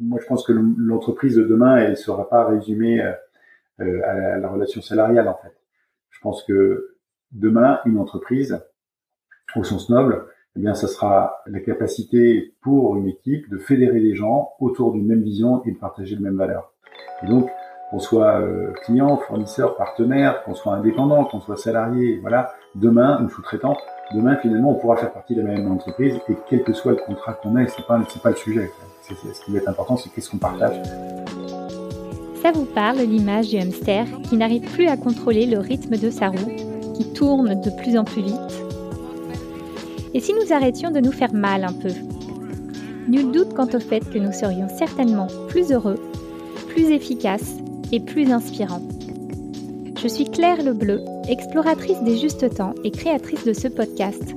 [0.00, 3.00] moi, je pense que l'entreprise de demain, elle ne sera pas résumée
[3.80, 5.54] euh, à la, relation salariale, en fait.
[6.10, 6.96] Je pense que
[7.32, 8.60] demain, une entreprise,
[9.56, 10.26] au sens noble,
[10.56, 15.06] eh bien, ça sera la capacité pour une équipe de fédérer des gens autour d'une
[15.06, 16.72] même vision et de partager de mêmes valeurs.
[17.22, 17.50] Et donc,
[17.94, 23.30] qu'on soit euh, client, fournisseur, partenaire, qu'on soit indépendant, qu'on soit salarié, voilà, demain, une
[23.30, 23.76] sous-traitant,
[24.12, 26.98] demain, finalement, on pourra faire partie de la même entreprise et quel que soit le
[26.98, 28.68] contrat qu'on ait, c'est pas, pas le sujet.
[29.02, 30.74] Ce qui va être important, c'est qu'est-ce qu'on partage.
[32.42, 36.30] Ça vous parle l'image du hamster qui n'arrive plus à contrôler le rythme de sa
[36.30, 36.56] roue,
[36.96, 38.64] qui tourne de plus en plus vite?
[40.14, 41.94] Et si nous arrêtions de nous faire mal un peu?
[43.06, 46.00] Nul doute quant au fait que nous serions certainement plus heureux,
[46.70, 47.58] plus efficaces
[47.92, 48.82] et plus inspirants.
[50.00, 54.34] Je suis Claire Lebleu, exploratrice des justes temps et créatrice de ce podcast,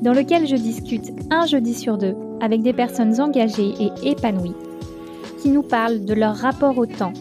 [0.00, 4.54] dans lequel je discute un jeudi sur deux avec des personnes engagées et épanouies,
[5.40, 7.12] qui nous parlent de leur rapport au temps,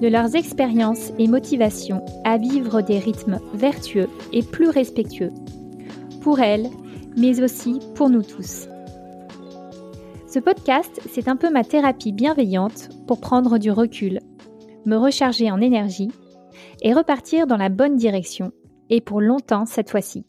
[0.00, 5.32] de leurs expériences et motivations à vivre des rythmes vertueux et plus respectueux,
[6.22, 6.70] pour elles,
[7.16, 8.68] mais aussi pour nous tous.
[10.28, 14.20] Ce podcast, c'est un peu ma thérapie bienveillante pour prendre du recul,
[14.84, 16.10] me recharger en énergie
[16.82, 18.52] et repartir dans la bonne direction,
[18.90, 20.24] et pour longtemps cette fois-ci.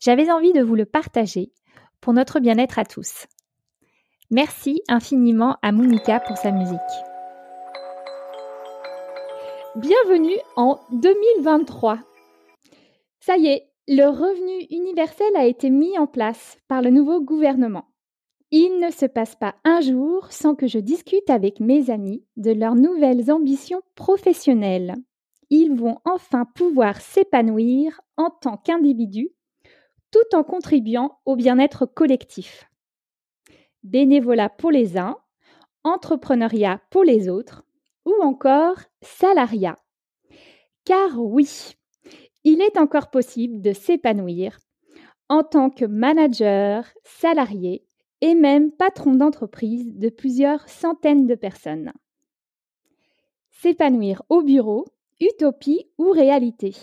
[0.00, 1.52] J'avais envie de vous le partager
[2.00, 3.26] pour notre bien-être à tous.
[4.30, 6.78] Merci infiniment à Monica pour sa musique.
[9.76, 11.98] Bienvenue en 2023.
[13.20, 17.84] Ça y est, le revenu universel a été mis en place par le nouveau gouvernement.
[18.56, 22.52] Il ne se passe pas un jour sans que je discute avec mes amis de
[22.52, 24.94] leurs nouvelles ambitions professionnelles.
[25.50, 29.30] Ils vont enfin pouvoir s'épanouir en tant qu'individus
[30.12, 32.70] tout en contribuant au bien-être collectif.
[33.82, 35.16] Bénévolat pour les uns,
[35.82, 37.64] entrepreneuriat pour les autres,
[38.04, 39.74] ou encore salariat.
[40.84, 41.72] Car oui,
[42.44, 44.58] il est encore possible de s'épanouir
[45.28, 47.84] en tant que manager, salarié
[48.20, 51.92] et même patron d'entreprise de plusieurs centaines de personnes.
[53.50, 54.86] S'épanouir au bureau,
[55.20, 56.74] utopie ou réalité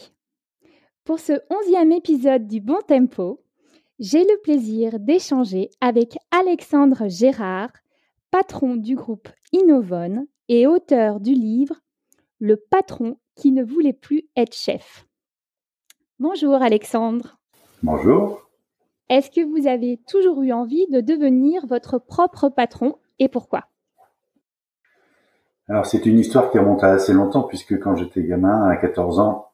[1.03, 3.43] pour ce onzième épisode du Bon Tempo,
[3.99, 7.71] j'ai le plaisir d'échanger avec Alexandre Gérard,
[8.29, 11.75] patron du groupe Innovone et auteur du livre
[12.39, 15.07] Le patron qui ne voulait plus être chef.
[16.19, 17.39] Bonjour Alexandre.
[17.81, 18.50] Bonjour.
[19.11, 23.65] Est-ce que vous avez toujours eu envie de devenir votre propre patron et pourquoi?
[25.67, 29.19] Alors c'est une histoire qui remonte à assez longtemps puisque quand j'étais gamin à 14
[29.19, 29.49] ans,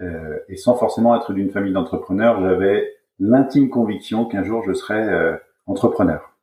[0.00, 5.06] euh, et sans forcément être d'une famille d'entrepreneurs, j'avais l'intime conviction qu'un jour je serais
[5.06, 6.34] euh, entrepreneur.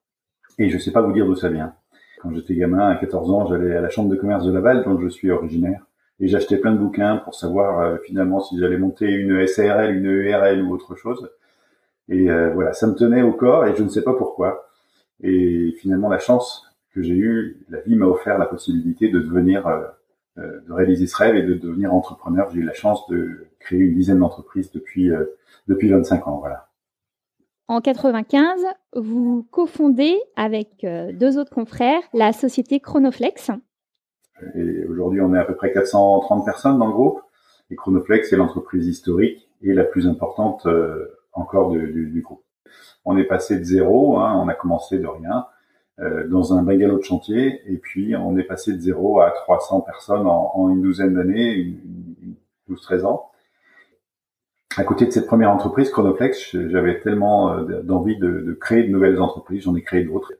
[0.59, 1.73] Et je ne sais pas vous dire d'où ça vient.
[2.21, 4.99] Quand j'étais gamin, à 14 ans, j'allais à la chambre de commerce de Laval, dont
[4.99, 5.87] je suis originaire,
[6.19, 10.27] et j'achetais plein de bouquins pour savoir euh, finalement si j'allais monter une SARL, une
[10.27, 11.27] ERL ou autre chose.
[12.09, 14.67] Et voilà, ça me tenait au corps et je ne sais pas pourquoi.
[15.21, 19.67] Et finalement, la chance que j'ai eue, la vie m'a offert la possibilité de devenir
[20.39, 22.49] euh, de réaliser ce rêve et de devenir entrepreneur.
[22.53, 25.25] J'ai eu la chance de créer une dizaine d'entreprises depuis, euh,
[25.67, 26.37] depuis 25 ans.
[26.37, 26.69] Voilà.
[27.67, 28.61] En 95,
[28.95, 33.51] vous cofondez avec euh, deux autres confrères la société Chronoflex.
[34.55, 37.21] Et aujourd'hui, on est à peu près 430 personnes dans le groupe.
[37.69, 40.65] Et Chronoflex est l'entreprise historique et la plus importante
[41.33, 42.43] encore du, groupe.
[43.05, 45.47] On est passé de zéro, hein, on a commencé de rien.
[46.01, 47.61] Euh, dans un bungalow de chantier.
[47.65, 51.73] Et puis, on est passé de zéro à 300 personnes en, une douzaine d'années,
[52.69, 53.31] 12-13 ans.
[54.77, 59.19] À côté de cette première entreprise, Chronoflex, j'avais tellement euh, d'envie de, créer de nouvelles
[59.19, 60.31] entreprises, j'en ai créé d'autres.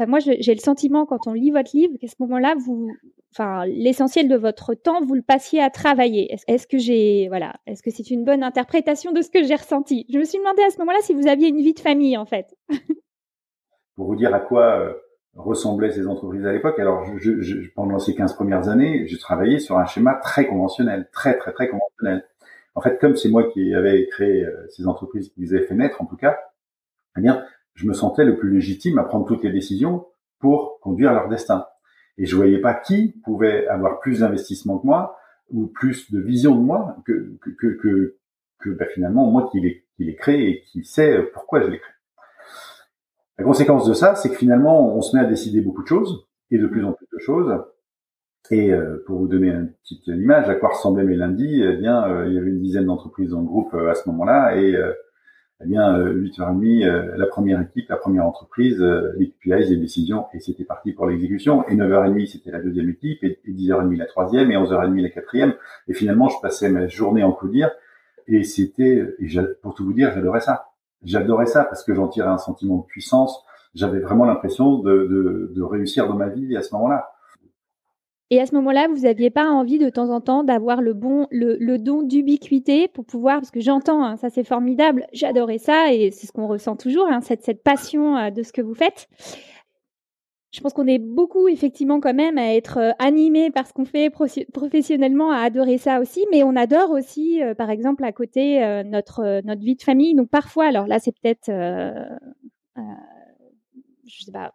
[0.00, 2.88] Moi, j'ai le sentiment quand on lit votre livre qu'à ce moment-là, vous,
[3.32, 6.36] enfin, l'essentiel de votre temps, vous le passiez à travailler.
[6.48, 10.06] Est-ce que j'ai, voilà, est-ce que c'est une bonne interprétation de ce que j'ai ressenti?
[10.12, 12.26] Je me suis demandé à ce moment-là si vous aviez une vie de famille, en
[12.26, 12.54] fait.
[13.96, 14.92] pour vous dire à quoi euh,
[15.34, 16.78] ressemblaient ces entreprises à l'époque.
[16.78, 17.04] Alors,
[17.74, 21.68] pendant ces 15 premières années, j'ai travaillé sur un schéma très conventionnel, très, très, très
[21.68, 22.24] conventionnel.
[22.74, 25.74] En fait, comme c'est moi qui avais créé euh, ces entreprises, qui les avaient fait
[25.74, 26.38] naître, en tout cas,
[27.16, 30.06] eh bien, je me sentais le plus légitime à prendre toutes les décisions
[30.38, 31.66] pour conduire leur destin.
[32.18, 35.16] Et je voyais pas qui pouvait avoir plus d'investissement que moi
[35.50, 38.16] ou plus de vision de moi que que que,
[38.60, 41.78] que, ben, finalement moi qui l'ai qui l'ai créé et qui sait pourquoi je l'ai
[41.78, 41.94] créé.
[43.38, 46.26] La conséquence de ça, c'est que finalement, on se met à décider beaucoup de choses
[46.50, 47.52] et de plus en plus de choses.
[48.50, 52.06] Et euh, pour vous donner une petite image à quoi ressemblaient mes lundis, eh bien,
[52.08, 54.76] euh, il y avait une dizaine d'entreprises dans le groupe euh, à ce moment-là, et
[55.62, 58.80] eh bien, 8h30, euh, la première équipe, la première entreprise,
[59.16, 61.66] l'équipe les décisions, et c'était parti pour l'exécution.
[61.68, 65.54] Et 9h30, c'était la deuxième équipe, et, 10h30, la troisième, et 11h30, la quatrième.
[65.88, 67.70] Et finalement, je passais ma journée en codir,
[68.26, 69.04] et c'était,
[69.62, 70.70] pour tout vous dire, j'adorais ça.
[71.02, 73.44] J'adorais ça parce que j'en tirais un sentiment de puissance.
[73.74, 77.13] J'avais vraiment l'impression de réussir dans ma vie à ce moment-là.
[78.30, 82.02] Et à ce moment-là, vous n'aviez pas envie de temps en temps d'avoir le don
[82.02, 86.32] d'ubiquité pour pouvoir, parce que j'entends, hein, ça c'est formidable, j'adorais ça et c'est ce
[86.32, 89.08] qu'on ressent toujours, hein, cette, passion euh, de ce que vous faites.
[90.52, 93.84] Je pense qu'on est beaucoup effectivement quand même à être euh, animé par ce qu'on
[93.84, 94.10] fait
[94.52, 99.42] professionnellement, à adorer ça aussi, mais on adore aussi, euh, par exemple, à côté notre
[99.44, 100.14] notre vie de famille.
[100.14, 101.50] Donc parfois, alors là, c'est peut-être,
[104.06, 104.52] je sais pas,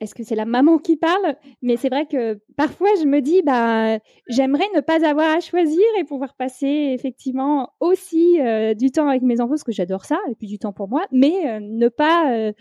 [0.00, 1.36] est-ce que c'est la maman qui parle?
[1.62, 3.98] Mais c'est vrai que parfois je me dis, bah,
[4.28, 9.22] j'aimerais ne pas avoir à choisir et pouvoir passer effectivement aussi euh, du temps avec
[9.22, 11.88] mes enfants, parce que j'adore ça, et puis du temps pour moi, mais euh, ne
[11.88, 12.52] pas, euh,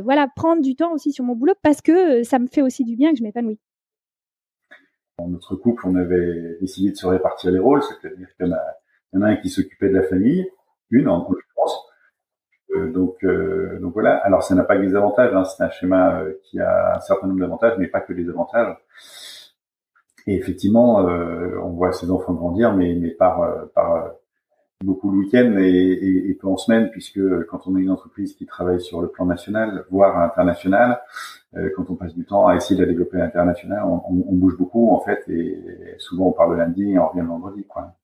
[0.00, 2.96] voilà, prendre du temps aussi sur mon boulot parce que ça me fait aussi du
[2.96, 3.58] bien que je m'épanouis.
[5.18, 9.22] Dans notre couple, on avait décidé de se répartir les rôles, c'est-à-dire qu'il y, en
[9.22, 10.46] a un qui s'occupait de la famille,
[10.88, 11.89] une en l'occurrence,
[12.76, 14.16] donc, euh, donc voilà.
[14.18, 15.34] Alors, ça n'a pas que des avantages.
[15.34, 15.44] Hein.
[15.44, 18.76] C'est un schéma euh, qui a un certain nombre d'avantages, mais pas que des avantages.
[20.26, 23.42] Et effectivement, on voit ses enfants grandir, mais, mais par,
[23.74, 24.10] par
[24.84, 28.34] beaucoup le week-end et, et, et, peu en semaine, puisque quand on est une entreprise
[28.34, 31.00] qui travaille sur le plan national, voire international,
[31.74, 34.56] quand on passe du temps à essayer de la développer à l'international, on, on, bouge
[34.58, 35.58] beaucoup en fait, et
[35.98, 37.64] souvent on part le lundi et on revient le vendredi.
[37.66, 37.94] Quoi.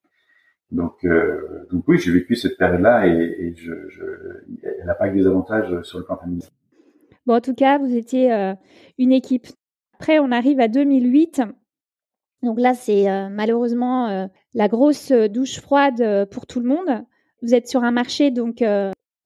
[0.73, 4.03] Donc, euh, donc oui, j'ai vécu cette période-là et, et je, je,
[4.63, 6.49] elle n'a pas que des avantages sur le plan familial.
[7.25, 8.55] Bon, en tout cas, vous étiez euh,
[8.99, 9.47] une équipe.
[9.95, 11.43] Après, on arrive à 2008.
[12.43, 17.05] Donc là, c'est euh, malheureusement la grosse douche froide pour tout le monde.
[17.43, 18.63] Vous êtes sur un marché donc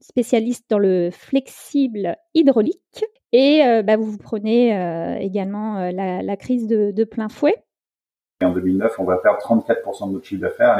[0.00, 4.70] spécialiste dans le flexible hydraulique et bah, vous vous prenez
[5.20, 7.62] également la, la, crise de, de plein fouet.
[8.40, 10.78] Et en 2009, on va perdre 34% de notre chiffre d'affaires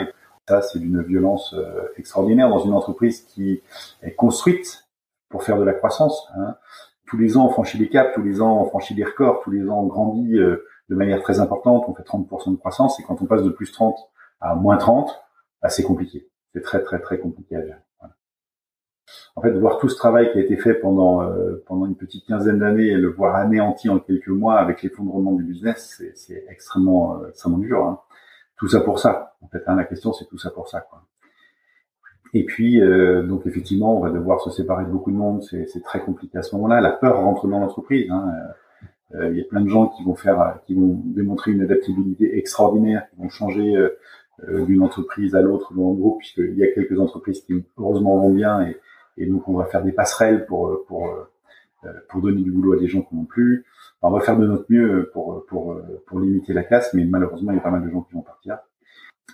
[0.61, 3.63] c'est d'une violence euh, extraordinaire dans une entreprise qui
[4.03, 4.89] est construite
[5.29, 6.29] pour faire de la croissance.
[6.37, 6.57] Hein.
[7.07, 9.51] Tous les ans, on franchit des caps, tous les ans, on franchit des records, tous
[9.51, 13.05] les ans, on grandit euh, de manière très importante, on fait 30% de croissance, et
[13.05, 13.97] quand on passe de plus 30
[14.41, 15.11] à moins 30,
[15.63, 16.29] bah, c'est compliqué.
[16.53, 17.79] C'est très, très, très compliqué à gérer.
[19.35, 22.27] En fait, voir tout ce travail qui a été fait pendant euh, pendant une petite
[22.27, 27.27] quinzaine d'années et le voir anéanti en quelques mois avec l'effondrement du business, c'est extrêmement
[27.27, 27.85] extrêmement dur.
[27.85, 28.01] Hein
[28.61, 29.35] tout ça pour ça.
[29.41, 30.83] En fait, hein, la question c'est tout ça pour ça.
[30.83, 31.03] Quoi.
[32.35, 35.43] Et puis, euh, donc effectivement, on va devoir se séparer de beaucoup de monde.
[35.43, 36.81] C'est très compliqué à ce moment-là.
[36.81, 38.09] La peur rentre dans l'entreprise.
[38.11, 38.33] Hein.
[39.15, 42.39] Euh, il y a plein de gens qui vont faire, qui vont démontrer une adaptabilité
[42.39, 46.71] extraordinaire, qui vont changer euh, d'une entreprise à l'autre dans le groupe, puisqu'il y a
[46.73, 48.77] quelques entreprises qui heureusement vont bien, et,
[49.17, 51.13] et donc on va faire des passerelles pour pour
[52.09, 53.65] pour donner du boulot à des gens qui n'ont plus
[54.03, 55.77] on va faire de notre mieux pour, pour,
[56.07, 58.23] pour limiter la casse, mais malheureusement, il y a pas mal de gens qui vont
[58.23, 58.59] partir.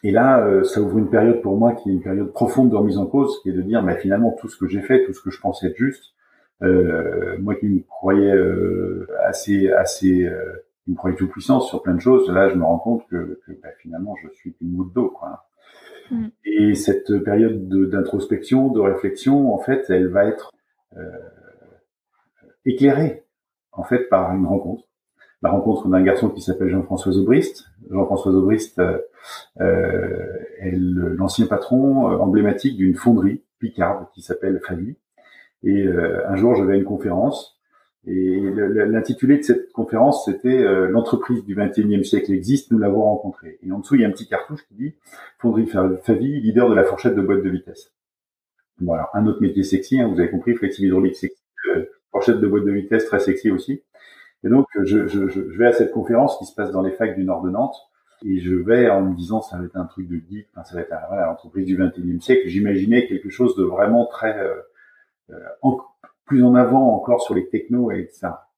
[0.03, 2.77] Et là, euh, ça ouvre une période pour moi qui est une période profonde de
[2.77, 5.13] remise en cause, qui est de dire, mais finalement, tout ce que j'ai fait, tout
[5.13, 6.15] ce que je pensais être juste,
[6.63, 10.31] euh, moi qui me croyais euh, assez, assez,
[10.85, 13.41] qui me croyais tout puissant sur plein de choses, là, je me rends compte que,
[13.47, 15.47] que bah, finalement, je suis une moutte d'eau, quoi.
[16.11, 16.27] Mm.
[16.45, 20.53] Et cette période d'introspection, de, de, réflexion, en fait, elle va être
[22.65, 23.26] éclairée
[23.77, 24.85] en fait par une rencontre.
[25.43, 27.67] La rencontre d'un garçon qui s'appelle Jean-François Zobrist.
[27.91, 28.99] Jean-François Zobrist euh,
[29.61, 30.27] euh
[30.59, 34.97] est l'ancien patron euh, emblématique d'une fonderie picarde qui s'appelle Favi.
[35.63, 37.61] Et euh, un jour, je vais à une conférence
[38.09, 43.59] et l'intitulé de cette conférence, c'était L'entreprise du 21e siècle existe, nous l'avons rencontrée.
[43.67, 44.95] Et en dessous, il y a un petit cartouche qui dit
[45.41, 47.93] Fonderie Favi, leader de la fourchette de boîte de vitesse.
[48.79, 51.43] Bon, alors, un autre métier sexy, hein, vous avez compris, flexible hydraulique sexy,
[52.11, 53.83] fourchette de boîte de vitesse très sexy aussi.
[54.45, 57.17] Et donc, je, je, je, vais à cette conférence qui se passe dans les facs
[57.17, 57.77] du nord de Nantes,
[58.25, 60.81] et je vais en me disant ça va être un truc de geek, ça va
[60.81, 62.43] être voilà, l'entreprise du 21e siècle.
[62.47, 64.55] J'imaginais quelque chose de vraiment très euh,
[65.31, 65.71] euh
[66.25, 68.49] plus en avant encore sur les technos et ça.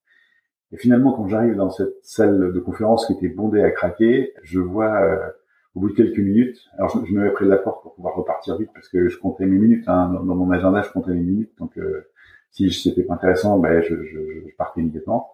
[0.73, 4.59] Et finalement, quand j'arrive dans cette salle de conférence qui était bondée à craquer, je
[4.59, 5.28] vois euh,
[5.75, 8.14] au bout de quelques minutes, alors je, me mets près de la porte pour pouvoir
[8.14, 9.85] repartir vite parce que je comptais mes minutes.
[9.87, 12.09] Hein, dans, mon agenda, je comptais mes minutes, donc euh,
[12.50, 15.33] si c'était pas intéressant, ben, je, je, je, partais immédiatement.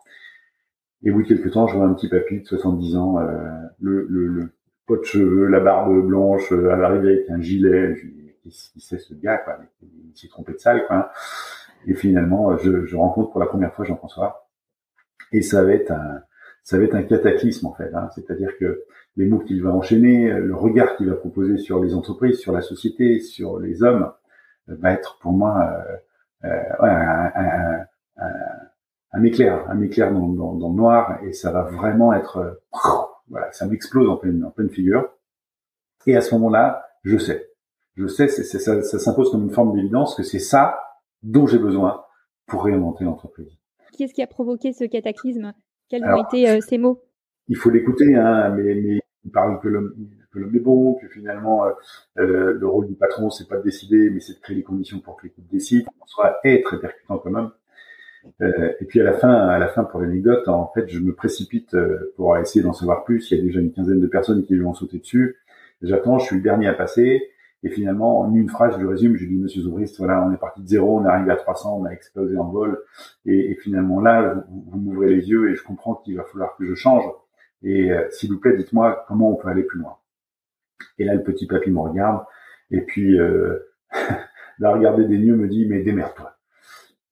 [1.03, 3.27] Et au bout de quelques temps, je vois un petit papy de 70 ans, euh,
[3.81, 4.53] le, le, le,
[4.87, 7.95] pot de cheveux, la barbe blanche, euh, à l'arrivée avec un gilet.
[7.95, 8.07] Je
[8.51, 9.59] qui c'est ce gars, quoi?
[9.83, 11.11] Il s'est trompé de salle, quoi.
[11.87, 14.51] Et finalement, je, je rencontre pour la première fois Jean-François.
[15.33, 16.21] Et ça va être un,
[16.63, 17.93] ça va être un cataclysme, en fait.
[17.95, 18.09] Hein.
[18.15, 18.85] C'est-à-dire que
[19.17, 22.61] les mots qu'il va enchaîner, le regard qu'il va proposer sur les entreprises, sur la
[22.61, 24.13] société, sur les hommes,
[24.67, 25.73] va être pour moi
[26.45, 27.87] un, un,
[29.13, 32.61] un, éclair, un éclair dans, dans, dans, le noir, et ça va vraiment être,
[33.29, 35.09] voilà, ça m'explose en pleine, en pleine figure.
[36.07, 37.49] Et à ce moment-là, je sais,
[37.97, 40.79] je sais, c'est, ça, ça s'impose comme une forme d'évidence que c'est ça
[41.23, 42.05] dont j'ai besoin
[42.47, 43.57] pour réinventer l'entreprise.
[43.97, 45.55] Qu'est-ce qui a provoqué ce cataclysme?
[45.89, 47.03] Quels ont été euh, ces mots?
[47.49, 49.95] Il faut l'écouter, hein, mais, mais il parle que l'homme,
[50.35, 51.71] que l'homme est bon, que finalement euh,
[52.19, 54.99] euh, le rôle du patron c'est pas de décider, mais c'est de créer les conditions
[55.01, 55.87] pour que l'équipe décide.
[56.03, 57.51] On soit être très percutant quand même.
[58.43, 61.15] Euh, et puis à la fin, à la fin pour l'anecdote, en fait, je me
[61.15, 63.31] précipite euh, pour essayer d'en savoir plus.
[63.31, 65.37] Il y a déjà une quinzaine de personnes qui vont sauter dessus.
[65.83, 67.23] J'attends, je suis le dernier à passer.
[67.63, 70.33] Et finalement, en une phrase, je lui résume, je lui dis, Monsieur Zoubrist, voilà, on
[70.33, 72.79] est parti de zéro, on est arrivé à 300, on a explosé en vol.
[73.25, 76.57] Et, et finalement, là, vous, vous m'ouvrez les yeux et je comprends qu'il va falloir
[76.57, 77.05] que je change.
[77.63, 79.97] Et euh, s'il vous plaît, dites-moi comment on peut aller plus loin.
[80.99, 82.25] Et là, le petit papy me regarde.
[82.71, 83.59] Et puis, euh,
[84.59, 86.37] la regarder des yeux me dit, mais démerde-toi.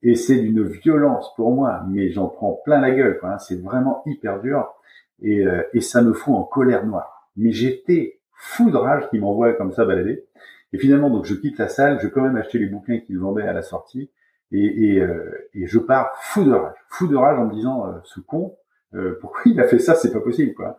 [0.02, 3.18] Et c'est d'une violence pour moi, mais j'en prends plein la gueule.
[3.22, 3.38] Hein.
[3.38, 4.74] C'est vraiment hyper dur.
[5.20, 7.30] Et, euh, et ça me fout en colère noire.
[7.36, 10.26] Mais j'étais fou de rage qui m'envoie comme ça balader.
[10.72, 13.18] Et finalement, donc je quitte la salle, je vais quand même acheter les bouquins qu'il
[13.18, 14.10] vendait à la sortie,
[14.50, 17.86] et, et, euh, et, je pars fou de rage, fou de rage en me disant
[17.86, 18.56] euh, ce con,
[18.94, 20.78] euh, pourquoi il a fait ça, c'est pas possible quoi.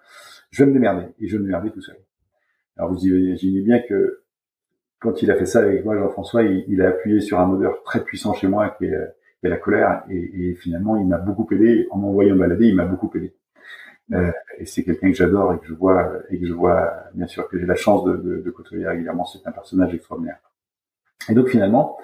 [0.52, 1.98] Je vais me démerder et je vais me démerder tout seul.
[2.78, 4.24] Alors vous imaginez bien que
[5.00, 8.04] quand il a fait ça avec moi, Jean-François, il, a appuyé sur un moteur très
[8.04, 8.98] puissant chez moi qui est,
[9.44, 13.36] la colère, et, finalement il m'a beaucoup aidé en m'envoyant balader, il m'a beaucoup aidé.
[14.14, 17.28] Euh, et c'est quelqu'un que j'adore et que je vois et que je vois bien
[17.28, 19.26] sûr que j'ai la chance de, côtoyer régulièrement.
[19.26, 20.38] C'est un personnage extraordinaire.
[21.30, 21.98] Et donc finalement,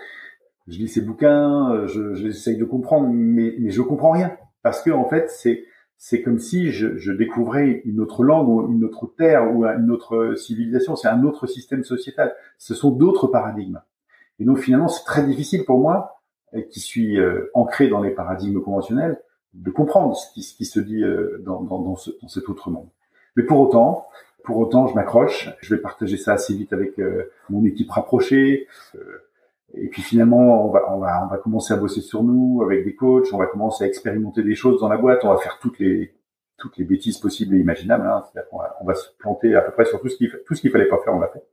[0.67, 4.91] je lis ces bouquins, je, j'essaye de comprendre, mais, mais je comprends rien parce que
[4.91, 5.63] en fait c'est
[5.99, 9.91] c'est comme si je, je, découvrais une autre langue ou une autre terre ou une
[9.91, 10.95] autre civilisation.
[10.95, 12.33] C'est un autre système sociétal.
[12.57, 13.81] Ce sont d'autres paradigmes.
[14.39, 16.19] Et donc finalement, c'est très difficile pour moi,
[16.71, 19.21] qui suis euh, ancré dans les paradigmes conventionnels,
[19.53, 22.49] de comprendre ce qui, ce qui se dit euh, dans, dans, dans, ce, dans, cet
[22.49, 22.87] autre monde.
[23.35, 24.07] Mais pour autant,
[24.43, 25.49] pour autant, je m'accroche.
[25.61, 28.67] Je vais partager ça assez vite avec euh, mon équipe rapprochée.
[29.75, 32.83] Et puis finalement, on va, on va, on va commencer à bosser sur nous avec
[32.83, 33.27] des coachs.
[33.33, 35.23] On va commencer à expérimenter des choses dans la boîte.
[35.23, 36.15] On va faire toutes les
[36.57, 38.05] toutes les bêtises possibles et imaginables.
[38.05, 38.23] Hein.
[38.51, 40.61] On, va, on va se planter à peu près sur tout ce qu'il tout ce
[40.61, 41.43] qu'il fallait pas faire, on l'a fait.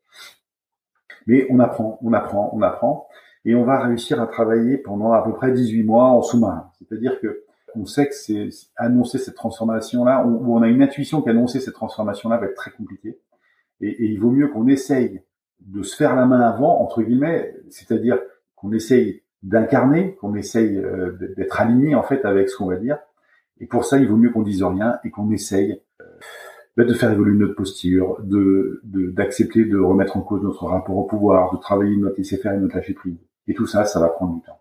[1.26, 3.08] Mais on apprend, on apprend, on apprend,
[3.44, 6.70] et on va réussir à travailler pendant à peu près 18 mois en sous-marin.
[6.78, 7.44] C'est-à-dire que
[7.76, 12.38] on sait que c'est annoncer cette transformation-là, ou on a une intuition qu'annoncer cette transformation-là
[12.38, 13.20] va être très compliqué.
[13.80, 15.22] Et, il vaut mieux qu'on essaye
[15.60, 18.18] de se faire la main avant, entre guillemets, c'est-à-dire
[18.54, 22.98] qu'on essaye d'incarner, qu'on essaye euh, d'être aligné en fait avec ce qu'on va dire.
[23.60, 27.10] Et pour ça, il vaut mieux qu'on dise rien et qu'on essaye euh, de faire
[27.10, 31.96] évoluer notre posture, de d'accepter de, remettre en cause notre rapport au pouvoir, de travailler
[31.96, 33.16] notre laisser-faire et notre lâcher prise.
[33.48, 34.60] Et tout ça, ça va prendre du temps.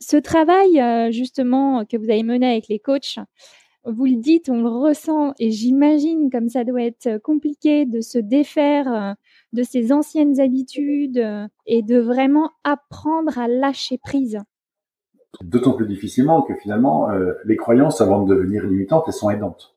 [0.00, 3.18] Ce travail, euh, justement, que vous avez mené avec les coachs,
[3.86, 8.18] vous le dites, on le ressent, et j'imagine comme ça doit être compliqué de se
[8.18, 9.12] défaire euh,
[9.52, 14.38] de ses anciennes habitudes euh, et de vraiment apprendre à lâcher prise.
[15.42, 17.10] D'autant plus difficilement que finalement,
[17.44, 19.76] les croyances, avant de devenir limitantes, elles sont aidantes.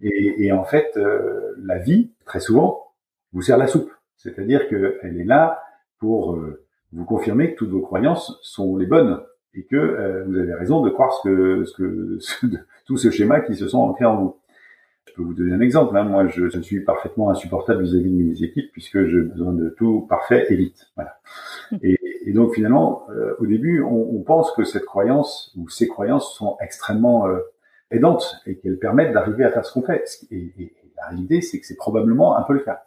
[0.00, 0.98] Et, en fait,
[1.58, 2.94] la vie, très souvent,
[3.34, 3.90] vous sert la soupe.
[4.16, 5.62] C'est-à-dire qu'elle est là
[5.98, 6.38] pour
[6.92, 9.20] vous confirmez que toutes vos croyances sont les bonnes
[9.54, 12.46] et que euh, vous avez raison de croire ce que, ce que ce,
[12.86, 14.36] tout ce schéma qui se sont ancrés en vous.
[15.08, 15.96] Je peux vous donner un exemple.
[15.96, 16.04] Hein.
[16.04, 20.06] Moi, je, je, suis parfaitement insupportable vis-à-vis de mes équipes puisque j'ai besoin de tout
[20.08, 20.90] parfait et vite.
[20.96, 21.18] Voilà.
[21.82, 25.88] Et, et donc finalement, euh, au début, on, on, pense que cette croyance ou ces
[25.88, 27.40] croyances sont extrêmement euh,
[27.90, 30.04] aidantes et qu'elles permettent d'arriver à faire ce qu'on fait.
[30.30, 32.84] Et, et la réalité, c'est que c'est probablement un peu le cas.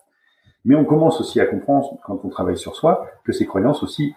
[0.64, 4.16] Mais on commence aussi à comprendre, quand on travaille sur soi, que ces croyances aussi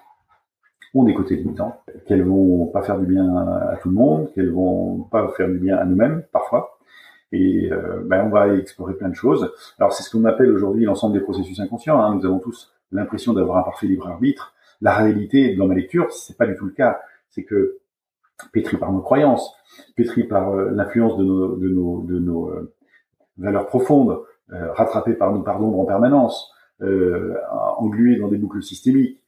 [1.05, 5.03] des côtés limitants, qu'elles vont pas faire du bien à tout le monde, qu'elles vont
[5.11, 6.79] pas faire du bien à nous-mêmes parfois.
[7.33, 9.53] Et euh, ben on va explorer plein de choses.
[9.79, 12.01] Alors c'est ce qu'on appelle aujourd'hui l'ensemble des processus inconscients.
[12.01, 12.15] Hein.
[12.15, 14.55] Nous avons tous l'impression d'avoir un parfait libre arbitre.
[14.81, 17.01] La réalité, dans ma lecture, c'est pas du tout le cas.
[17.29, 17.79] C'est que
[18.53, 19.53] pétri par nos croyances,
[19.97, 22.73] pétri par euh, l'influence de nos, euh,
[23.37, 26.51] valeurs profondes, rattrapé par nos d'ombre en permanence,
[26.81, 29.21] englué dans des boucles systémiques,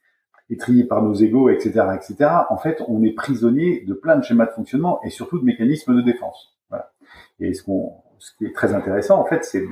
[0.51, 2.29] étrié par nos égaux, etc., etc.
[2.49, 5.95] En fait, on est prisonnier de plein de schémas de fonctionnement et surtout de mécanismes
[5.95, 6.55] de défense.
[6.69, 6.91] Voilà.
[7.39, 9.63] Et ce, qui est très intéressant, en fait, c'est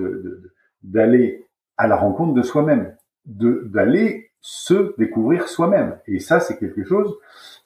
[0.82, 2.96] d'aller à la rencontre de soi-même,
[3.26, 6.00] d'aller se découvrir soi-même.
[6.08, 7.18] Et ça, c'est quelque chose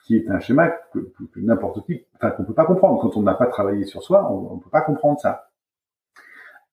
[0.06, 3.00] qui est un schéma que, que n'importe qui, enfin, qu'on peut pas comprendre.
[3.02, 5.50] Quand on n'a pas travaillé sur soi, on, ne peut pas comprendre ça.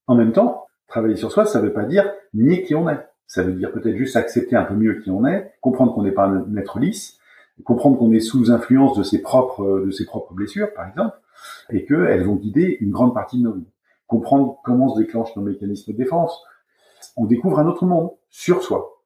[0.07, 2.99] En même temps, Travailler sur soi, ça ne veut pas dire nier qui on est.
[3.31, 6.11] Ça veut dire peut-être juste accepter un peu mieux qui on est, comprendre qu'on n'est
[6.11, 7.21] pas un être lisse,
[7.63, 11.17] comprendre qu'on est sous influence de ses propres de ses propres blessures, par exemple,
[11.71, 13.71] et qu'elles vont guider une grande partie de nos vies.
[14.09, 16.43] Comprendre comment se déclenchent nos mécanismes de défense.
[17.17, 19.01] On découvre un autre monde sur soi.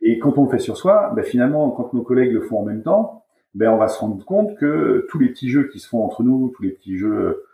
[0.00, 2.64] Et quand on le fait sur soi, ben finalement, quand nos collègues le font en
[2.64, 5.86] même temps, ben on va se rendre compte que tous les petits jeux qui se
[5.86, 7.44] font entre nous, tous les petits jeux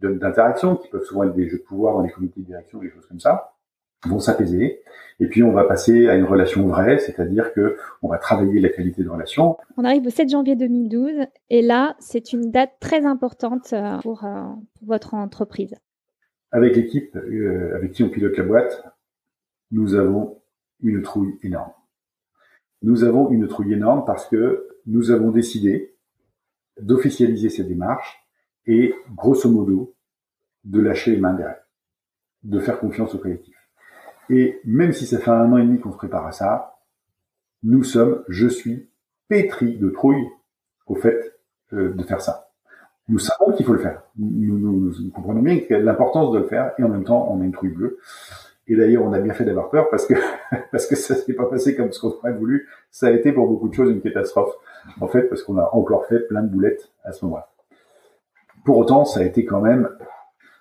[0.00, 2.90] d'interaction, qui peuvent souvent être des jeux de pouvoir dans les comités de direction, des
[2.90, 3.52] choses comme ça,
[4.06, 4.82] vont s'apaiser.
[5.18, 8.68] Et puis on va passer à une relation vraie, c'est-à-dire que on va travailler la
[8.68, 9.56] qualité de relation.
[9.76, 14.24] On arrive au 7 janvier 2012 et là, c'est une date très importante euh, pour,
[14.24, 14.44] euh,
[14.82, 15.74] votre entreprise.
[16.52, 18.84] Avec l'équipe euh, avec qui on pilote la boîte,
[19.70, 20.42] nous avons
[20.82, 21.72] une trouille énorme.
[22.82, 25.96] Nous avons une trouille énorme parce que nous avons décidé
[26.78, 28.22] d'officialiser cette démarche
[28.66, 29.94] et grosso modo
[30.64, 31.62] de lâcher les mains derrière,
[32.42, 33.55] de faire confiance au collectif.
[34.30, 36.78] Et même si ça fait un an et demi qu'on se prépare à ça,
[37.62, 38.88] nous sommes, je suis
[39.28, 40.28] pétri de trouille
[40.86, 41.34] au fait
[41.72, 42.50] euh, de faire ça.
[43.08, 44.02] Nous savons qu'il faut le faire.
[44.18, 47.52] Nous, nous, comprenons bien l'importance de le faire et en même temps, on a une
[47.52, 47.98] trouille bleue.
[48.68, 50.14] Et d'ailleurs, on a bien fait d'avoir peur parce que
[50.72, 52.68] parce que ça s'est pas passé comme ce qu'on aurait voulu.
[52.90, 54.54] Ça a été pour beaucoup de choses une catastrophe.
[55.00, 57.48] En fait, parce qu'on a encore fait plein de boulettes à ce moment-là.
[58.64, 59.88] Pour autant, ça a été quand même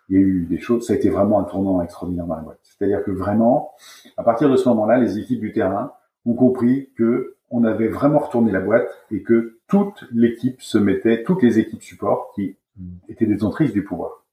[0.09, 2.41] il y a eu des choses, ça a été vraiment un tournant extraordinaire dans la
[2.41, 2.59] boîte.
[2.63, 3.71] C'est-à-dire que vraiment,
[4.17, 5.93] à partir de ce moment-là, les équipes du terrain
[6.25, 11.23] ont compris que on avait vraiment retourné la boîte et que toute l'équipe se mettait,
[11.23, 12.57] toutes les équipes support qui
[13.07, 14.25] étaient détentrices du pouvoir,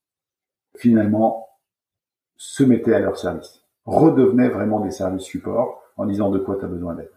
[0.77, 1.49] finalement,
[2.37, 6.65] se mettaient à leur service, redevenaient vraiment des services support en disant de quoi tu
[6.65, 7.11] as besoin d'aide.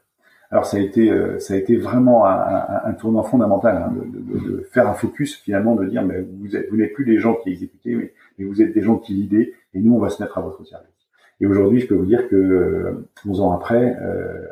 [0.52, 4.88] Alors ça a été, euh, ça a été vraiment un, tournant fondamental hein, de, faire
[4.88, 7.96] un focus finalement, de dire mais vous, êtes, vous n'êtes plus des gens qui exécutaient,
[7.96, 10.42] mais mais vous êtes des gens qui l'idée, et nous, on va se mettre à
[10.42, 10.90] votre service.
[11.42, 14.46] Et aujourd'hui, je peux vous dire que 11 ans après, euh,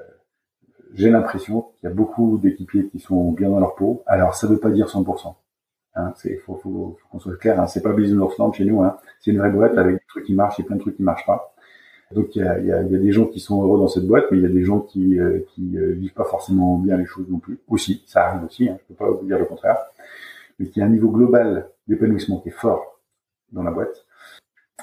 [0.94, 4.04] j'ai l'impression qu'il y a beaucoup d'équipiers qui sont bien dans leur peau.
[4.06, 5.34] Alors, ça ne veut pas dire 100%.
[5.96, 6.14] Hein,
[6.44, 7.60] faut, faut, faut qu'on soit clair.
[7.60, 8.82] Hein, c'est pas Business Land chez nous.
[8.82, 11.04] Hein, c'est une vraie boîte avec des trucs qui marchent et plein de trucs qui
[11.04, 11.54] marchent pas.
[12.14, 14.06] Donc il y a, y, a, y a, des gens qui sont heureux dans cette
[14.06, 17.06] boîte, mais il y a des gens qui euh, euh, vivent pas forcément bien les
[17.06, 17.60] choses non plus.
[17.68, 18.70] Aussi, ça arrive aussi.
[18.70, 19.78] Hein, je peux pas vous dire le contraire.
[20.60, 22.93] Mais qu'il y a un niveau global d'épanouissement qui est fort
[23.54, 24.06] dans la boîte.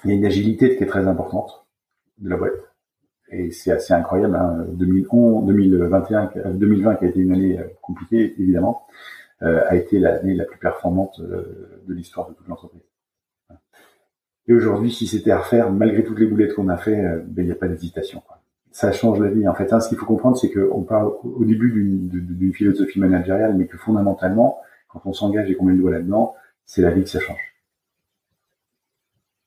[0.04, 1.66] Il y a une agilité qui est très importante
[2.18, 2.54] de la boîte.
[3.30, 4.34] Et c'est assez incroyable.
[4.34, 4.66] Hein.
[4.72, 8.86] 2011, 2021, 2020 qui a été une année euh, compliquée, évidemment,
[9.42, 12.82] euh, a été l'année la plus performante euh, de l'histoire de toute l'entreprise.
[14.48, 17.46] Et aujourd'hui, si c'était à refaire, malgré toutes les boulettes qu'on a fait, ben, il
[17.46, 18.22] n'y a pas d'hésitation.
[18.72, 19.46] Ça change la vie.
[19.46, 23.54] En fait, hein, ce qu'il faut comprendre, c'est qu'on parle au début d'une philosophie managériale,
[23.56, 27.04] mais que fondamentalement, quand on s'engage et qu'on met le doigt là-dedans, c'est la vie
[27.04, 27.49] que ça change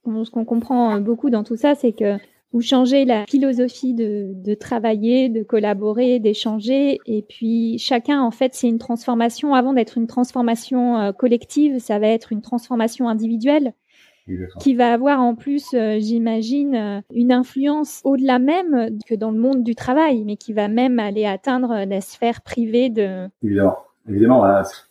[0.06, 2.18] ce qu'on comprend euh, beaucoup dans tout ça, c'est que
[2.52, 7.00] vous changez la philosophie de, travailler, de collaborer, d'échanger.
[7.08, 9.56] Et puis chacun, en fait, c'est une transformation.
[9.56, 13.74] Avant d'être une transformation euh, collective, ça va être une transformation individuelle
[14.62, 19.63] qui va avoir en plus, euh, j'imagine, une influence au-delà même que dans le monde
[19.63, 23.28] du travail, mais qui va même aller atteindre la sphère privée de.
[23.44, 23.76] Évidemment.
[24.10, 24.44] Évidemment,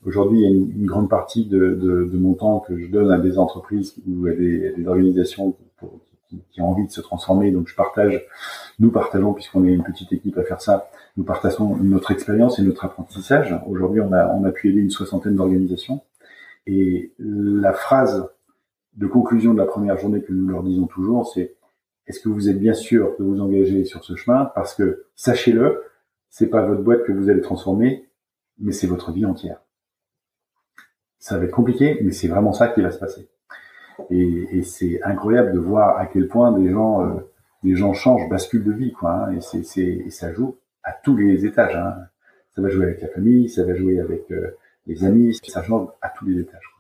[0.07, 3.11] aujourd'hui, il y a une, grande partie de, de, de, mon temps que je donne
[3.11, 5.55] à des entreprises ou à des, des organisations
[6.29, 7.51] qui, qui, ont envie de se transformer.
[7.51, 8.25] Donc, je partage,
[8.79, 12.63] nous partageons, puisqu'on est une petite équipe à faire ça, nous partageons notre expérience et
[12.63, 13.55] notre apprentissage.
[13.69, 16.01] Aujourd'hui, on a, on a pu aider une soixantaine d'organisations.
[16.67, 18.31] Et la phrase
[18.97, 21.55] de conclusion de la première journée que nous leur disons toujours, c'est
[22.07, 24.51] est-ce que vous êtes bien sûr de vous engager sur ce chemin?
[24.55, 25.83] Parce que sachez-le,
[26.31, 28.09] c'est pas votre boîte que vous allez transformer,
[28.59, 29.61] mais c'est votre vie entière.
[31.19, 33.29] Ça va être compliqué, mais c'est vraiment ça qui va se passer.
[34.11, 38.93] Et, c'est incroyable de voir à quel point des gens, euh, changent, basculent de vie,
[38.93, 39.29] quoi.
[39.29, 41.77] Hein, et, ça joue à tous les étages.
[41.77, 41.95] Hein.
[42.55, 45.89] Ça va jouer avec la famille, ça va jouer avec euh, les amis, ça change
[46.01, 46.72] à tous les étages.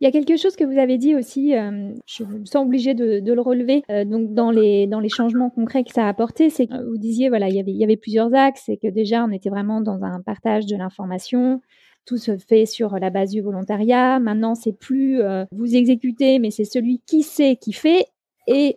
[0.00, 2.94] Il y a quelque chose que vous avez dit aussi, euh, je me sens obligée
[2.94, 6.88] de, le relever, euh, donc dans les, changements concrets que ça a apporté, c'est que
[6.88, 10.04] vous disiez, voilà, il y avait, plusieurs axes, et que déjà on était vraiment dans
[10.04, 11.60] un partage de l'information,
[12.04, 16.52] tout se fait sur la base du volontariat, maintenant c'est plus euh, vous exécutez, mais
[16.52, 18.06] c'est celui qui sait qui fait,
[18.46, 18.76] et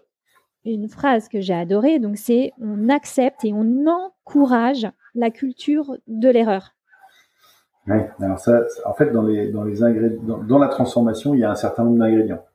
[0.66, 6.30] une phrase que j'ai adorée, donc c'est on accepte et on encourage la culture de
[6.30, 6.74] l'erreur.
[7.88, 11.44] Oui, alors ça, en fait, dans les, dans les ingrédients, dans, la transformation, il y
[11.44, 12.46] a un certain nombre d'ingrédients.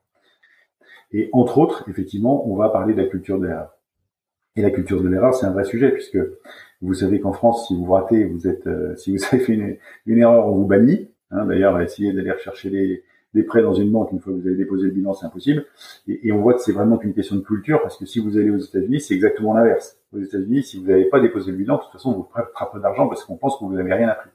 [1.13, 3.77] Et entre autres, effectivement, on va parler de la culture de l'erreur.
[4.55, 6.19] Et la culture de l'erreur, c'est un vrai sujet puisque
[6.81, 9.55] vous savez qu'en France, si vous ratez, vous êtes, euh, si vous avez fait
[10.07, 11.11] une, erreur, on vous bannit.
[11.31, 14.47] Hein, D'ailleurs, essayer d'aller rechercher des, des, prêts dans une banque une fois que vous
[14.47, 15.65] avez déposé le bilan, c'est impossible.
[16.07, 18.51] Et, on voit que c'est vraiment une question de culture parce que si vous allez
[18.51, 19.99] aux États-Unis, c'est exactement l'inverse.
[20.13, 22.79] aux États-Unis, si vous n'avez pas déposé le bilan, de toute façon, vous ne pas
[22.79, 24.31] d'argent parce qu'on pense que vous n'avez rien appris.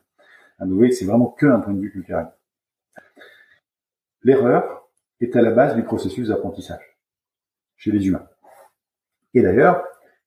[0.61, 2.27] Vous voyez, c'est vraiment que un point de vue culturel.
[4.23, 4.87] L'erreur
[5.19, 6.97] est à la base du processus d'apprentissage
[7.75, 8.27] chez les humains.
[9.33, 9.83] Et d'ailleurs,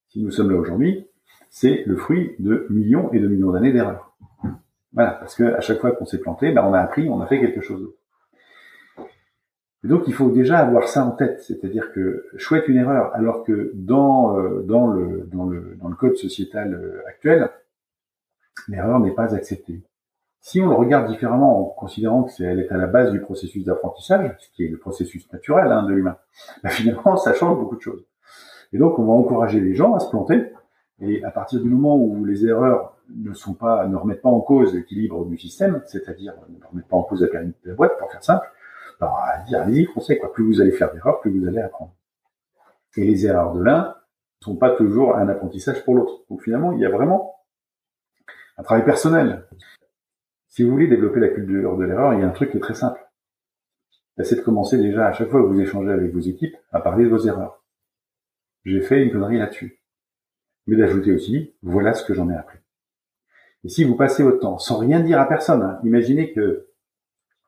[0.09, 1.09] si nous sommes là aujourd'hui,
[1.51, 4.16] c'est le fruit de millions et de millions d'années d'erreurs.
[4.92, 7.27] Voilà, parce que à chaque fois qu'on s'est planté, ben on a appris, on a
[7.27, 7.99] fait quelque chose d'autre.
[9.85, 13.44] Et donc il faut déjà avoir ça en tête, c'est-à-dire que chouette une erreur, alors
[13.44, 17.51] que dans euh, dans le dans le dans le code sociétal euh, actuel,
[18.68, 19.83] l'erreur n'est pas acceptée.
[20.46, 23.20] Si on le regarde différemment en considérant que c'est elle est à la base du
[23.20, 26.18] processus d'apprentissage, ce qui est le processus naturel hein, de l'humain,
[26.62, 28.04] ben finalement ça change beaucoup de choses.
[28.74, 30.52] Et donc on va encourager les gens à se planter.
[31.00, 34.40] Et à partir du moment où les erreurs ne sont pas, ne remettent pas en
[34.40, 37.98] cause l'équilibre du système, c'est-à-dire ne remettent pas en cause la pérennité de la boîte,
[37.98, 38.46] pour faire simple,
[39.00, 40.33] alors, à dire, allez-y, français, quoi.
[40.33, 41.94] Plus vous allez faire d'erreurs, plus vous allez apprendre.
[42.96, 46.22] Et les erreurs de l'un ne sont pas toujours un apprentissage pour l'autre.
[46.30, 47.35] Donc finalement, il y a vraiment
[48.57, 49.46] un travail personnel.
[50.55, 52.61] Si vous voulez développer la culture de l'erreur, il y a un truc qui est
[52.61, 53.05] très simple.
[54.23, 57.03] C'est de commencer déjà à chaque fois que vous échangez avec vos équipes à parler
[57.07, 57.64] de vos erreurs.
[58.64, 59.81] J'ai fait une connerie là-dessus.
[60.69, 62.61] Mais d'ajouter aussi, voilà ce que j'en ai appris.
[63.64, 66.69] Et si vous passez votre temps sans rien dire à personne, hein, imaginez que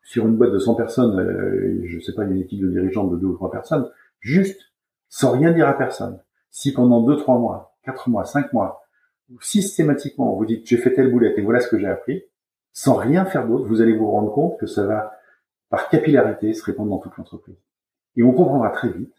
[0.02, 3.16] sur une boîte de 100 personnes, euh, je sais pas, une équipe de dirigeants de
[3.16, 3.88] deux ou trois personnes,
[4.18, 4.60] juste,
[5.08, 6.20] sans rien dire à personne.
[6.50, 8.82] Si pendant deux, trois mois, quatre mois, cinq mois,
[9.40, 12.24] systématiquement, vous dites j'ai fait telle boulette et voilà ce que j'ai appris,
[12.76, 15.18] sans rien faire d'autre, vous allez vous rendre compte que ça va,
[15.70, 17.56] par capillarité, se répandre dans toute l'entreprise.
[18.16, 19.14] Et on comprendra très vite,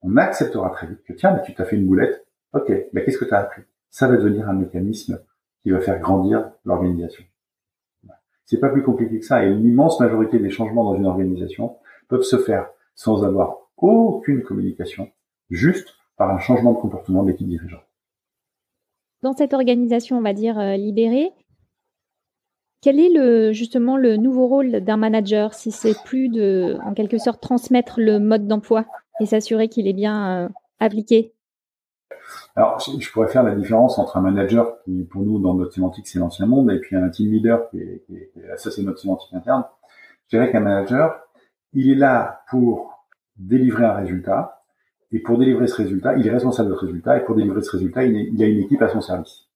[0.00, 3.18] on acceptera très vite que tiens, mais tu t'as fait une boulette, ok, mais qu'est-ce
[3.18, 3.60] que tu as appris?
[3.90, 5.22] Ça va devenir un mécanisme
[5.62, 7.22] qui va faire grandir l'organisation.
[8.46, 9.44] C'est pas plus compliqué que ça.
[9.44, 11.76] Et l'immense majorité des changements dans une organisation
[12.08, 15.10] peuvent se faire sans avoir aucune communication,
[15.50, 17.84] juste par un changement de comportement de l'équipe dirigeante.
[19.20, 21.32] Dans cette organisation, on va dire euh, libérée,
[22.82, 27.16] quel est le, justement le nouveau rôle d'un manager si c'est plus de, en quelque
[27.16, 28.84] sorte, transmettre le mode d'emploi
[29.20, 30.48] et s'assurer qu'il est bien euh,
[30.80, 31.32] appliqué?
[32.56, 36.06] Alors, je pourrais faire la différence entre un manager qui, pour nous, dans notre sémantique,
[36.06, 39.32] c'est l'ancien monde, et puis un team leader qui est, est ça c'est notre sémantique
[39.32, 39.64] interne.
[40.28, 41.20] Je dirais qu'un manager,
[41.72, 44.64] il est là pour délivrer un résultat,
[45.12, 47.70] et pour délivrer ce résultat, il est responsable de ce résultat, et pour délivrer ce
[47.70, 49.46] résultat, il, il a une équipe à son service.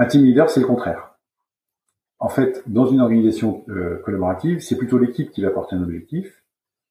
[0.00, 1.14] Un team leader, c'est le contraire.
[2.20, 6.42] En fait, dans une organisation euh, collaborative, c'est plutôt l'équipe qui va porter un objectif.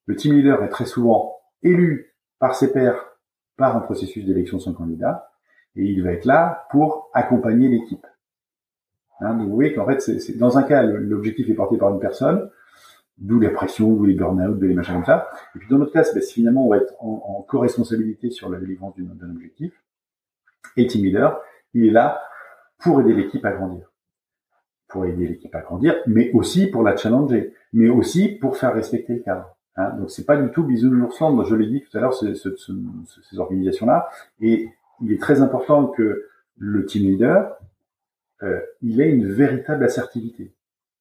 [0.06, 3.04] Le team leader est très souvent élu par ses pairs
[3.56, 5.32] par un processus d'élection son candidat,
[5.74, 8.06] et il va être là pour accompagner l'équipe.
[9.18, 12.48] Hein, vous voyez qu'en fait, dans un cas, l'objectif est porté par une personne,
[13.18, 15.28] d'où les pressions, d'où les burn-out, d'où les machins comme ça.
[15.56, 18.60] Et puis dans notre cas, ben, finalement, on va être en, en co-responsabilité sur la
[18.60, 19.72] délivrance d'un objectif.
[20.76, 21.42] Et team leader,
[21.74, 22.22] il est là
[22.80, 23.90] pour aider l'équipe à grandir.
[24.88, 29.14] Pour aider l'équipe à grandir, mais aussi pour la challenger, mais aussi pour faire respecter
[29.14, 29.56] le cadre.
[29.76, 31.16] Hein, donc c'est pas du tout bisounours
[31.46, 34.08] je l'ai dit tout à l'heure, ces organisations-là.
[34.40, 34.68] Et
[35.00, 36.26] il est très important que
[36.58, 37.56] le team leader,
[38.42, 40.52] euh, il ait une véritable assertivité.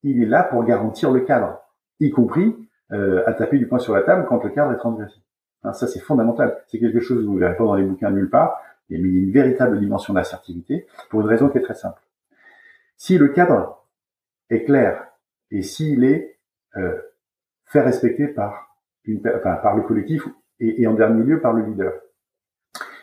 [0.04, 1.60] Il est là pour garantir le cadre,
[2.00, 2.56] y compris
[2.92, 5.20] euh, à taper du poing sur la table quand le cadre est transgressé.
[5.64, 6.58] Hein, ça c'est fondamental.
[6.68, 8.62] C'est quelque chose que vous ne verrez pas dans les bouquins nulle part.
[8.90, 12.02] Il y a une véritable dimension d'assertivité pour une raison qui est très simple.
[12.98, 13.88] Si le cadre
[14.50, 15.08] est clair
[15.52, 16.40] et s'il est
[16.76, 17.00] euh,
[17.66, 18.70] fait respecter par
[19.44, 20.28] par le collectif
[20.60, 21.94] et, en dernier lieu par le leader.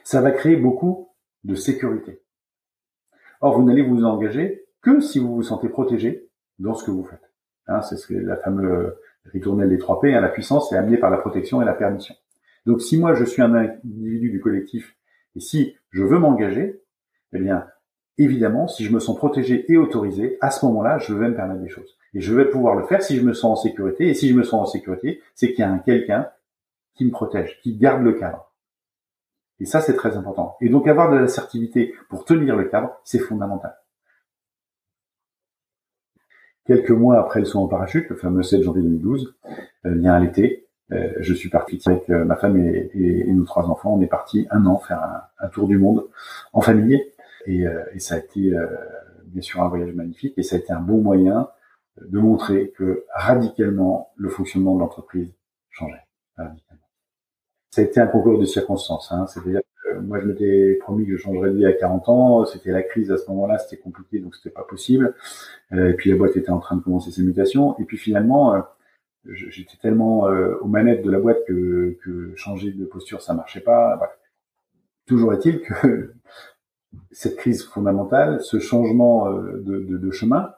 [0.05, 1.11] Ça va créer beaucoup
[1.44, 2.22] de sécurité.
[3.40, 7.05] Or, vous n'allez vous engager que si vous vous sentez protégé dans ce que vous
[7.05, 7.33] faites.
[7.66, 8.94] Hein, c'est ce que la fameuse
[9.25, 12.14] ritournelle des trois P, hein, la puissance est amenée par la protection et la permission.
[12.64, 14.96] Donc, si moi je suis un individu du collectif
[15.37, 16.83] et si je veux m'engager,
[17.33, 17.66] eh bien,
[18.18, 21.61] évidemment, si je me sens protégé et autorisé, à ce moment-là, je vais me permettre
[21.61, 21.96] des choses.
[22.14, 24.09] Et je vais pouvoir le faire si je me sens en sécurité.
[24.09, 26.31] Et si je me sens en sécurité, c'est qu'il y a un quelqu'un
[26.94, 28.53] qui me protège, qui garde le cadre.
[29.61, 30.57] Et ça, c'est très important.
[30.61, 33.77] Et donc, avoir de l'assertivité pour tenir le cadre, c'est fondamental.
[36.66, 39.37] Quelques mois après le saut en parachute, le fameux 7 janvier 2012,
[39.85, 43.25] euh, il y a un été, euh, je suis parti avec euh, ma femme et,
[43.33, 43.94] nos trois enfants.
[43.94, 46.07] On est parti un an faire un, tour du monde
[46.53, 47.03] en famille.
[47.46, 48.53] Et, et ça a été
[49.27, 50.35] bien sûr un voyage magnifique.
[50.37, 51.49] Et ça a été un bon moyen
[52.01, 55.33] de montrer que radicalement le fonctionnement de l'entreprise
[55.70, 56.03] changeait.
[56.37, 56.83] Radicalement.
[57.70, 59.12] Ça a été un concours de circonstances.
[59.12, 59.27] Hein.
[59.27, 62.44] C'est-à-dire que moi, je m'étais promis que je changerais de vie à 40 ans.
[62.46, 65.14] C'était la crise à ce moment-là, c'était compliqué, donc c'était pas possible.
[65.72, 67.79] Euh, et puis la boîte était en train de commencer ses mutations.
[67.79, 68.61] Et puis finalement, euh,
[69.33, 74.01] j'étais tellement euh, aux manettes de la boîte que, changer de posture, ça marchait pas.
[75.07, 76.15] Toujours est-il que
[77.11, 80.53] cette crise fondamentale, ce changement euh, de, chemin,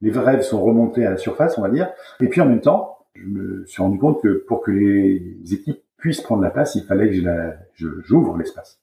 [0.00, 1.90] les rêves sont remontés à la surface, on va dire.
[2.20, 5.82] Et puis en même temps, je me suis rendu compte que pour que les équipes
[5.96, 8.78] puissent prendre la place, il fallait que j'ouvre l'espace.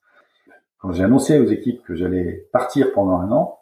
[0.80, 3.60] Quand j'ai annoncé aux équipes que j'allais partir pendant un an,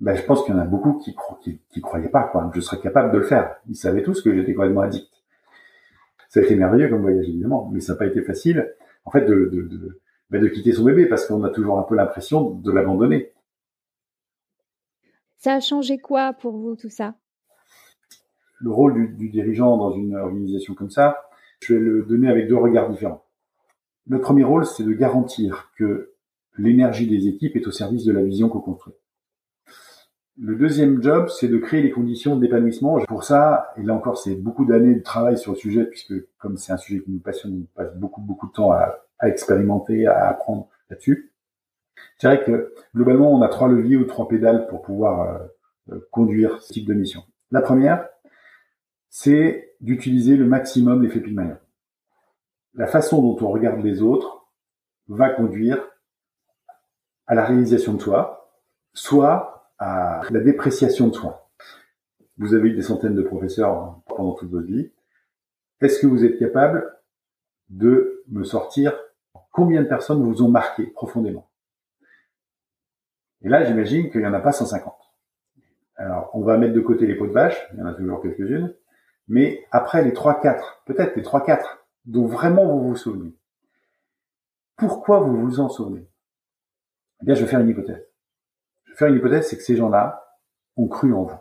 [0.00, 2.50] ben, je pense qu'il y en a beaucoup qui, qui, qui croyaient pas, quoi.
[2.54, 3.56] Je serais capable de le faire.
[3.68, 5.10] Ils savaient tous que j'étais complètement addict.
[6.28, 9.24] Ça a été merveilleux comme voyage, évidemment, mais ça n'a pas été facile, en fait,
[9.24, 12.50] de, de, de, ben, de quitter son bébé parce qu'on a toujours un peu l'impression
[12.50, 13.32] de l'abandonner.
[15.38, 17.14] Ça a changé quoi pour vous, tout ça?
[18.58, 21.28] Le rôle du, du, dirigeant dans une organisation comme ça,
[21.60, 23.24] je vais le donner avec deux regards différents.
[24.08, 26.12] Le premier rôle, c'est de garantir que
[26.58, 28.94] l'énergie des équipes est au service de la vision qu'on construit.
[30.38, 32.98] Le deuxième job, c'est de créer les conditions d'épanouissement.
[33.06, 36.58] Pour ça, et là encore, c'est beaucoup d'années de travail sur le sujet, puisque comme
[36.58, 40.28] c'est un sujet qui nous passionne, on passe beaucoup, beaucoup de temps à, expérimenter, à
[40.28, 41.32] apprendre là-dessus.
[42.16, 46.08] Je dirais que globalement, on a trois leviers ou trois pédales pour pouvoir euh, euh,
[46.10, 47.22] conduire ce type de mission.
[47.50, 48.06] La première,
[49.08, 51.56] c'est d'utiliser le maximum l'effet Pygmalion.
[52.74, 54.50] La façon dont on regarde les autres
[55.08, 55.82] va conduire
[57.26, 58.52] à la réalisation de soi,
[58.92, 61.50] soit à la dépréciation de soi.
[62.38, 64.90] Vous avez eu des centaines de professeurs pendant toute votre vie.
[65.80, 66.94] Est-ce que vous êtes capable
[67.68, 68.98] de me sortir
[69.52, 71.48] combien de personnes vous ont marqué profondément?
[73.42, 74.94] Et là, j'imagine qu'il n'y en a pas 150.
[75.96, 78.20] Alors, on va mettre de côté les pots de vache, il y en a toujours
[78.20, 78.74] quelques-unes,
[79.28, 81.64] mais après les 3-4, peut-être les 3-4
[82.04, 83.34] dont vraiment vous vous souvenez,
[84.76, 86.06] pourquoi vous vous en souvenez?
[87.22, 88.06] Eh bien, je vais faire une hypothèse
[88.96, 90.26] faire une hypothèse, c'est que ces gens-là
[90.76, 91.38] ont cru en vous.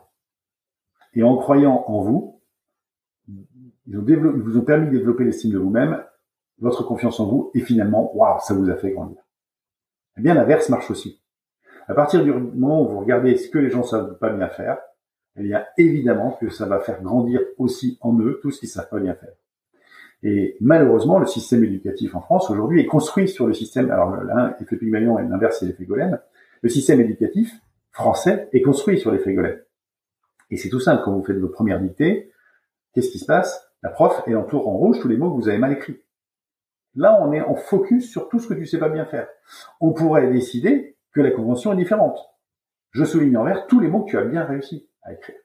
[1.14, 2.42] Et en croyant en vous,
[3.28, 3.38] ils,
[3.88, 6.04] vous ont permis de développer l'estime de vous-même,
[6.60, 9.18] votre confiance en vous, et finalement, waouh, ça vous a fait grandir.
[10.18, 11.22] Eh bien, l'inverse marche aussi.
[11.88, 14.80] À partir du moment où vous regardez ce que les gens savent pas bien faire,
[15.38, 18.90] eh bien, évidemment que ça va faire grandir aussi en eux tout ce qu'ils savent
[18.90, 19.34] pas bien faire.
[20.24, 23.92] Et malheureusement, le système éducatif en France aujourd'hui est construit sur le système.
[23.92, 26.18] Alors l'un, l'effet Pygmalion et l'inverse, c'est l'effet Golem.
[26.66, 27.54] Le système éducatif
[27.92, 29.62] français est construit sur les frigolets.
[30.50, 32.32] Et c'est tout simple, quand vous faites vos premières dictées,
[32.92, 33.72] qu'est-ce qui se passe?
[33.84, 36.02] La prof, elle entoure en rouge tous les mots que vous avez mal écrits.
[36.96, 39.28] Là, on est en focus sur tout ce que tu sais pas bien faire.
[39.80, 42.18] On pourrait décider que la convention est différente.
[42.94, 45.38] Je souligne en vert tous les mots que tu as bien réussi à écrire.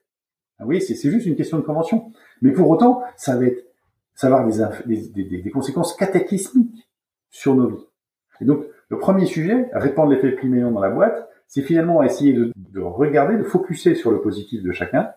[0.58, 2.10] Ah oui, c'est juste une question de convention.
[2.40, 3.46] Mais pour autant, ça va
[4.22, 4.48] avoir
[4.86, 6.90] des, conséquences cataclysmiques
[7.28, 7.86] sur nos vies.
[8.40, 12.80] Donc, le premier sujet, répandre l'effet priméon dans la boîte, c'est finalement essayer de, de,
[12.80, 15.12] regarder, de focuser sur le positif de chacun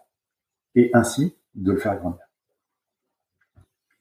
[0.75, 2.23] et ainsi de le faire grandir.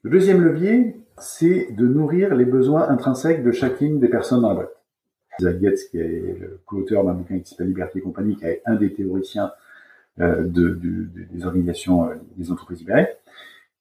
[0.02, 4.54] Le deuxième levier, c'est de nourrir les besoins intrinsèques de chacune des personnes dans la
[4.54, 4.76] boîte.
[5.38, 8.62] Isaac Getz, qui est le co-auteur d'un bouquin qui s'appelle Liberté et compagnie, qui est
[8.66, 9.52] un des théoriciens
[10.20, 13.08] euh, de, de, des organisations, euh, des entreprises libérées,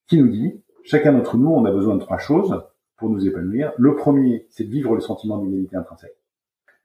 [0.08, 2.64] qui nous dit, chacun d'entre nous, on a besoin de trois choses
[3.02, 3.74] pour nous épanouir.
[3.80, 6.16] Le premier, c'est de vivre le sentiment d'égalité intrinsèque.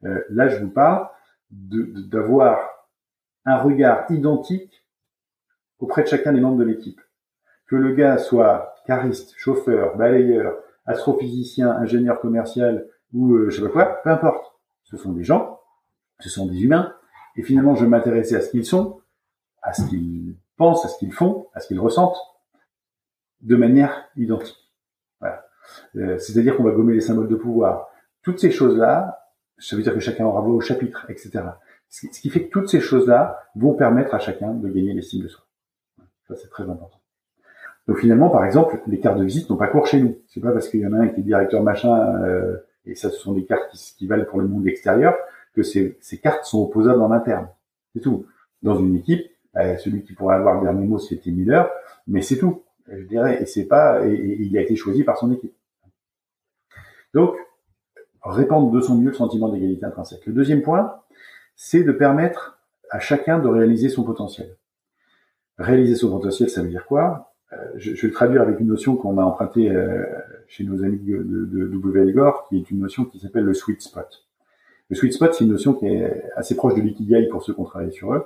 [0.05, 1.09] Euh, là, je vous parle
[1.51, 2.59] d'avoir
[3.45, 4.83] un regard identique
[5.79, 7.01] auprès de chacun des membres de l'équipe.
[7.67, 13.73] Que le gars soit cariste, chauffeur, balayeur, astrophysicien, ingénieur commercial ou euh, je sais pas
[13.73, 14.55] quoi, peu importe.
[14.85, 15.61] Ce sont des gens,
[16.21, 16.95] ce sont des humains,
[17.37, 19.01] et finalement je vais m'intéresser à ce qu'ils sont,
[19.61, 22.17] à ce qu'ils pensent, à ce qu'ils font, à ce qu'ils ressentent,
[23.43, 24.66] de manière identique.
[25.97, 27.89] Euh, c'est-à-dire qu'on va gommer les symboles de pouvoir.
[28.23, 31.45] Toutes ces choses-là, ça veut dire que chacun aura voix au chapitre, etc.
[31.89, 35.29] Ce qui fait que toutes ces choses-là vont permettre à chacun de gagner l'estime de
[35.29, 35.45] soi.
[36.29, 37.01] Ça, c'est très important.
[37.87, 40.19] Donc finalement, par exemple, les cartes de visite n'ont pas cours chez nous.
[40.27, 43.11] C'est pas parce qu'il y en a un qui est directeur machin, euh, et ça,
[43.11, 45.15] ce sont des cartes qui, valent pour le monde extérieur,
[45.55, 47.49] que ces, cartes sont opposables en interne.
[47.95, 48.27] C'est tout.
[48.63, 49.27] Dans une équipe,
[49.57, 51.71] euh, celui qui pourrait avoir le dernier mot, Tim Miller,
[52.07, 52.63] mais c'est tout.
[52.89, 55.55] Je dirais, et c'est pas, et il a été choisi par son équipe.
[57.15, 57.37] Donc,
[58.23, 60.27] répandre de son mieux le sentiment d'égalité intrinsèque.
[60.27, 60.95] Le deuxième point,
[61.55, 62.59] c'est de permettre
[62.91, 64.57] à chacun de réaliser son potentiel.
[65.59, 67.33] Réaliser son potentiel, ça veut dire quoi?
[67.53, 70.05] Euh, je, vais le traduire avec une notion qu'on a empruntée euh,
[70.49, 72.13] chez nos amis de, de, W.
[72.13, 74.27] Gore, qui est une notion qui s'appelle le sweet spot.
[74.91, 77.61] Le sweet spot, c'est une notion qui est assez proche de l'ikigai pour ceux qui
[77.61, 78.25] ont travaillé sur eux.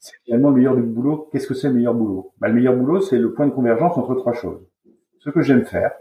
[0.00, 1.28] C'est finalement le meilleur du boulot.
[1.30, 2.32] Qu'est-ce que c'est le meilleur boulot?
[2.38, 4.66] Bah, Le meilleur boulot, c'est le point de convergence entre trois choses.
[5.18, 5.92] Ce que j'aime faire,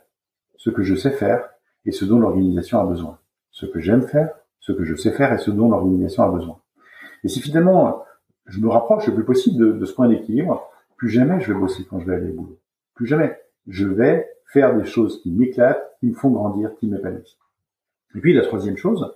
[0.55, 1.49] ce que je sais faire
[1.85, 3.19] et ce dont l'organisation a besoin.
[3.51, 6.62] Ce que j'aime faire, ce que je sais faire et ce dont l'organisation a besoin.
[7.25, 8.05] Et si finalement
[8.45, 11.85] je me rapproche le plus possible de, ce point d'équilibre, plus jamais je vais bosser
[11.89, 12.59] quand je vais aller au boulot.
[12.95, 13.38] Plus jamais.
[13.67, 17.38] Je vais faire des choses qui m'éclatent, qui me font grandir, qui m'épanouissent.
[18.15, 19.13] Et puis la troisième chose,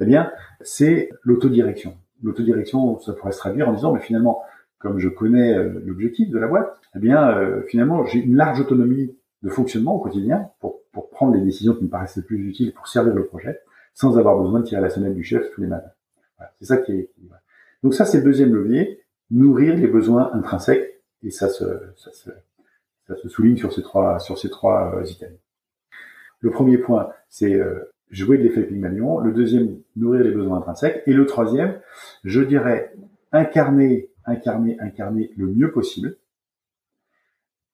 [0.00, 1.96] eh bien, c'est l'autodirection.
[2.22, 4.42] L'autodirection, ça pourrait se traduire en disant, mais finalement,
[4.78, 8.60] comme je connais euh, l'objectif de la boîte, eh bien, euh, finalement, j'ai une large
[8.60, 12.48] autonomie de fonctionnement au quotidien pour, pour prendre les décisions qui me paraissent les plus
[12.48, 13.60] utiles pour servir le projet,
[13.94, 15.90] sans avoir besoin de tirer la sonnette du chef tous les matins.
[16.58, 17.10] c'est ça qui est.
[17.82, 21.64] Donc ça, c'est deuxième levier, nourrir les besoins intrinsèques, et ça se,
[21.96, 22.30] ça se,
[23.06, 25.38] ça se souligne sur ces trois, sur ces trois euh, items.
[26.40, 27.60] Le premier point, c'est
[28.10, 29.18] jouer de l'effet Pygmalion.
[29.20, 31.02] Le deuxième, nourrir les besoins intrinsèques.
[31.06, 31.80] Et le troisième,
[32.24, 32.94] je dirais
[33.32, 36.16] incarner, incarner, incarner le mieux possible.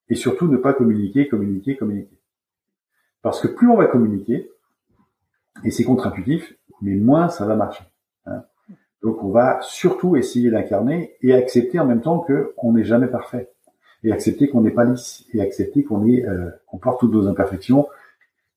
[0.09, 2.19] Et surtout ne pas communiquer, communiquer, communiquer.
[3.23, 4.51] Parce que plus on va communiquer,
[5.65, 7.85] et c'est contre-intuitif, mais moins ça va marcher.
[8.27, 8.45] Hein.
[9.03, 13.51] Donc on va surtout essayer d'incarner et accepter en même temps qu'on n'est jamais parfait.
[14.03, 15.25] Et accepter qu'on n'est pas lisse.
[15.33, 17.87] Et accepter qu'on est, euh, qu'on porte toutes nos imperfections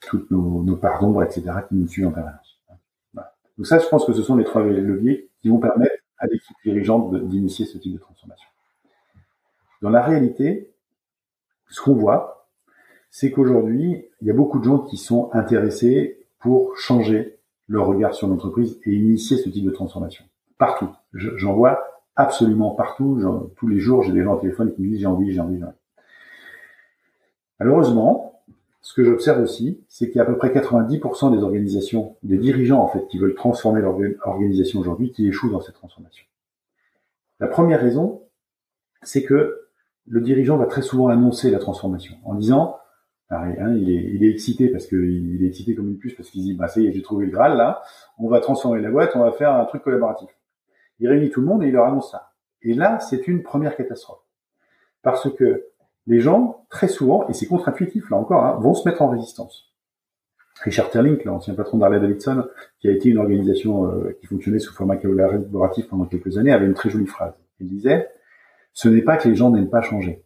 [0.01, 2.57] toutes nos, nos parts d'ombre, etc., qui nous suivent en permanence.
[3.57, 6.55] Donc ça, je pense que ce sont les trois leviers qui vont permettre à l'équipe
[6.63, 8.47] dirigeante d'initier ce type de transformation.
[9.81, 10.73] Dans la réalité,
[11.69, 12.47] ce qu'on voit,
[13.10, 18.13] c'est qu'aujourd'hui, il y a beaucoup de gens qui sont intéressés pour changer leur regard
[18.13, 20.25] sur l'entreprise et initier ce type de transformation.
[20.57, 20.89] Partout.
[21.13, 21.83] J'en vois
[22.15, 23.51] absolument partout.
[23.57, 25.57] Tous les jours, j'ai des gens au téléphone qui me disent j'ai envie, j'ai envie,
[25.57, 25.75] j'ai envie.
[27.60, 28.37] Malheureusement,
[28.88, 32.38] ce que j'observe aussi, c'est qu'il y a à peu près 90% des organisations, des
[32.38, 36.26] dirigeants en fait, qui veulent transformer leur organisation aujourd'hui, qui échouent dans cette transformation.
[37.41, 38.21] La première raison,
[39.02, 39.67] c'est que
[40.06, 42.78] le dirigeant va très souvent annoncer la transformation en disant,
[43.30, 46.43] hein, il, est, il, est, excité parce qu'il est excité comme une puce parce qu'il
[46.43, 47.82] dit, bah ça y est, j'ai trouvé le Graal là,
[48.17, 50.30] on va transformer la boîte, on va faire un truc collaboratif.
[51.00, 52.32] Il réunit tout le monde et il leur annonce ça.
[52.62, 54.23] Et là, c'est une première catastrophe.
[55.02, 55.65] Parce que
[56.07, 59.73] les gens, très souvent, et c'est contre-intuitif là encore, hein, vont se mettre en résistance.
[60.63, 62.47] Richard Terling, l'ancien patron d'Harley Davidson,
[62.79, 66.65] qui a été une organisation euh, qui fonctionnait sous format collaboratif pendant quelques années, avait
[66.65, 67.33] une très jolie phrase.
[67.59, 68.09] Il disait
[68.73, 70.23] Ce n'est pas que les gens n'aiment pas changer,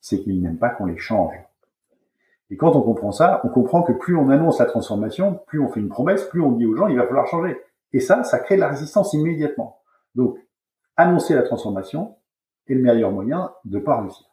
[0.00, 1.34] c'est qu'ils n'aiment pas qu'on les change.
[2.50, 5.68] Et quand on comprend ça, on comprend que plus on annonce la transformation, plus on
[5.68, 7.60] fait une promesse, plus on dit aux gens il va falloir changer.
[7.92, 9.82] Et ça, ça crée de la résistance immédiatement.
[10.14, 10.38] Donc,
[10.96, 12.16] annoncer la transformation
[12.66, 14.26] est le meilleur moyen de ne pas réussir.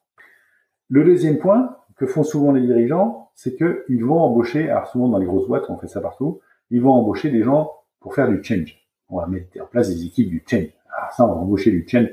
[0.90, 5.18] Le deuxième point que font souvent les dirigeants, c'est qu'ils vont embaucher, alors souvent dans
[5.18, 8.44] les grosses boîtes, on fait ça partout, ils vont embaucher des gens pour faire du
[8.44, 8.78] change.
[9.10, 10.70] On va mettre en place des équipes du change.
[10.96, 12.10] Alors ça, on va embaucher du change.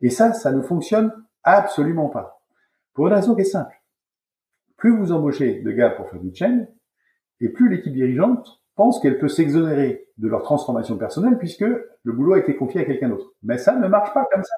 [0.00, 2.42] Et ça, ça ne fonctionne absolument pas.
[2.94, 3.74] Pour une raison qui est simple.
[4.76, 6.66] Plus vous embauchez de gars pour faire du change,
[7.40, 12.34] et plus l'équipe dirigeante pense qu'elle peut s'exonérer de leur transformation personnelle puisque le boulot
[12.34, 13.32] a été confié à quelqu'un d'autre.
[13.42, 14.54] Mais ça ne marche pas comme ça.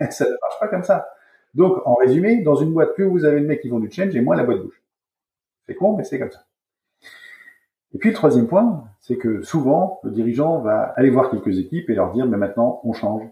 [0.10, 1.06] Ça ne marche pas comme ça.
[1.54, 4.14] Donc, en résumé, dans une boîte, plus vous avez de mecs qui font du change,
[4.14, 4.82] et moins la boîte bouge.
[5.66, 6.46] C'est con, mais c'est comme ça.
[7.94, 11.88] Et puis le troisième point, c'est que souvent, le dirigeant va aller voir quelques équipes
[11.90, 13.22] et leur dire, mais maintenant, on change.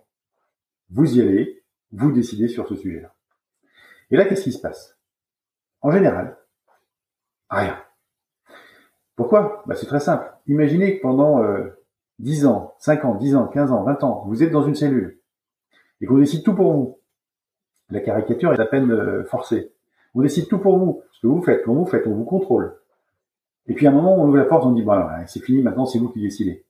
[0.90, 3.12] Vous y allez, vous décidez sur ce sujet-là.
[4.12, 4.96] Et là, qu'est-ce qui se passe?
[5.80, 6.36] En général,
[7.50, 7.76] rien.
[9.16, 9.64] Pourquoi?
[9.66, 10.32] Bah, C'est très simple.
[10.46, 11.70] Imaginez que pendant euh,
[12.20, 15.20] 10 ans, 5 ans, 10 ans, 15 ans, 20 ans, vous êtes dans une cellule
[16.00, 16.98] et qu'on décide tout pour vous
[17.92, 19.72] la caricature est à peine euh, forcée.
[20.14, 22.76] On décide tout pour vous, ce que vous faites, quand vous faites, on vous contrôle.
[23.66, 25.86] Et puis à un moment, on ouvre la porte, on dit, voilà, c'est fini, maintenant
[25.86, 26.64] c'est vous qui décidez.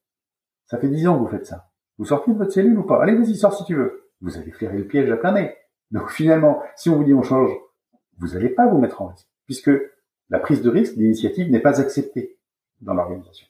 [0.66, 1.68] Ça fait dix ans que vous faites ça.
[1.98, 3.02] Vous sortez de votre cellule ou pas?
[3.02, 4.08] Allez, vas-y, sors si tu veux.
[4.20, 5.54] Vous allez flairé le piège à plein nez.
[5.90, 7.50] Donc finalement, si on vous dit on change,
[8.18, 9.70] vous n'allez pas vous mettre en risque, puisque
[10.30, 12.38] la prise de risque, l'initiative n'est pas acceptée
[12.80, 13.46] dans l'organisation.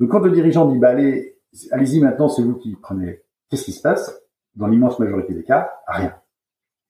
[0.00, 1.38] Donc quand le dirigeant dit, bah allez,
[1.70, 4.22] allez-y maintenant, c'est vous qui prenez, qu'est-ce qui se passe?
[4.54, 6.14] Dans l'immense majorité des cas, rien.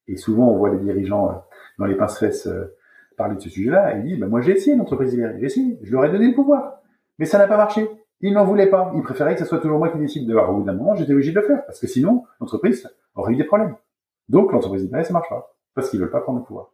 [0.09, 1.35] Et souvent, on voit les dirigeants euh,
[1.79, 2.77] dans les pince-fesses euh,
[3.17, 5.91] parler de ce sujet-là, et disent, bah, moi j'ai essayé l'entreprise libérée, j'ai essayé, je
[5.91, 6.81] leur ai donné le pouvoir,
[7.19, 7.89] mais ça n'a pas marché.
[8.21, 8.93] Ils n'en voulaient pas.
[8.95, 10.51] Ils préféraient que ce soit toujours moi qui décide de voir.
[10.51, 13.37] Au bout d'un moment, j'étais obligé de le faire, parce que sinon, l'entreprise aurait eu
[13.37, 13.77] des problèmes.
[14.29, 16.73] Donc, l'entreprise libérée, ça marche pas, parce qu'ils veulent pas prendre le pouvoir.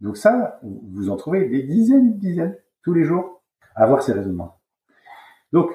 [0.00, 3.42] Donc ça, vous en trouvez des dizaines, des dizaines, tous les jours,
[3.74, 4.60] à avoir ces raisonnements.
[5.52, 5.70] Donc,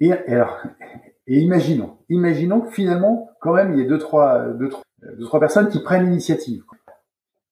[0.00, 0.58] et, alors,
[1.26, 5.24] et imaginons, imaginons que finalement, quand même, il y ait deux, trois, deux, trois, deux,
[5.24, 6.64] trois personnes qui prennent l'initiative.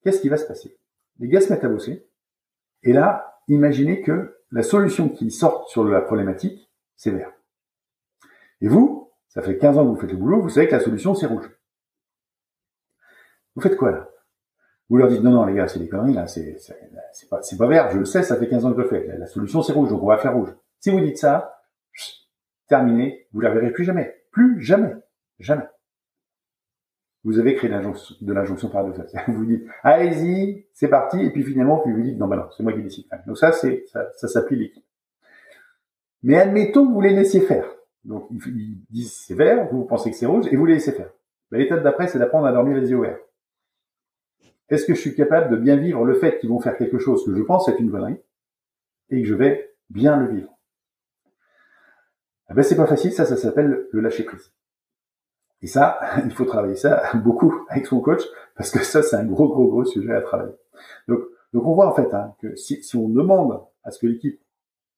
[0.03, 0.77] Qu'est-ce qui va se passer?
[1.19, 2.07] Les gars se mettent à bosser.
[2.83, 7.33] Et là, imaginez que la solution qui sort sur la problématique, c'est vert.
[8.61, 10.81] Et vous, ça fait 15 ans que vous faites le boulot, vous savez que la
[10.81, 11.51] solution, c'est rouge.
[13.55, 14.09] Vous faites quoi là?
[14.91, 16.59] Vous leur dites non, non, les gars, c'est des conneries, là, c'est,
[17.31, 19.17] pas, vert, je le sais, ça fait 15 ans que je le fais.
[19.19, 20.55] La, solution, c'est rouge, on va faire rouge.
[20.79, 21.63] Si vous dites ça,
[22.69, 24.23] terminé, vous la verrez plus jamais.
[24.31, 24.95] Plus jamais.
[25.39, 25.67] Jamais.
[27.25, 29.09] Vous avez créé de l'injonction paradoxale.
[29.29, 32.47] Vous vous dites, allez-y, c'est parti, et puis finalement, vous vous dites, non, bah non,
[32.57, 33.07] c'est moi qui décide.
[33.27, 33.69] Donc ça, ça,
[34.15, 34.85] ça s'appuie l'équipe.
[36.23, 37.67] Mais admettons que vous les laissiez faire.
[38.05, 41.11] Donc, ils disent c'est vert, vous, pensez que c'est rouge, et vous les laissez faire.
[41.51, 43.19] Bah, l'étape d'après, c'est d'apprendre à dormir les yeux ouverts.
[44.69, 47.25] Est-ce que je suis capable de bien vivre le fait qu'ils vont faire quelque chose
[47.25, 48.21] que je pense être une connerie,
[49.11, 50.51] et que je vais bien le vivre?
[52.51, 54.53] Eh ben, c'est pas facile, ça, ça s'appelle le lâcher prise.
[55.65, 58.23] Et ça, il faut travailler ça beaucoup avec son coach
[58.55, 60.55] parce que ça, c'est un gros, gros, gros sujet à travailler.
[61.09, 61.21] Donc,
[61.55, 64.39] donc on voit en fait hein, que si, on demande à ce que l'équipe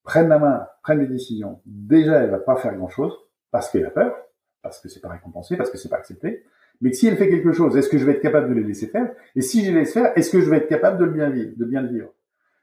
[0.03, 3.17] prenne la main, prenne des décisions, déjà, elle va pas faire grand-chose
[3.53, 4.15] parce qu'elle a peur,
[4.63, 6.45] parce que c'est pas récompensé, parce que c'est pas accepté.
[6.81, 8.89] Mais si elle fait quelque chose, est-ce que je vais être capable de les laisser
[8.89, 9.13] faire?
[9.37, 11.31] Et si je les laisse faire, est-ce que je vais être capable de le bien
[11.31, 12.13] vivre, de bien le vivre?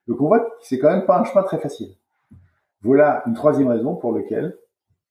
[0.07, 1.95] Donc on voit que c'est quand même pas un chemin très facile.
[2.81, 4.57] Voilà une troisième raison pour laquelle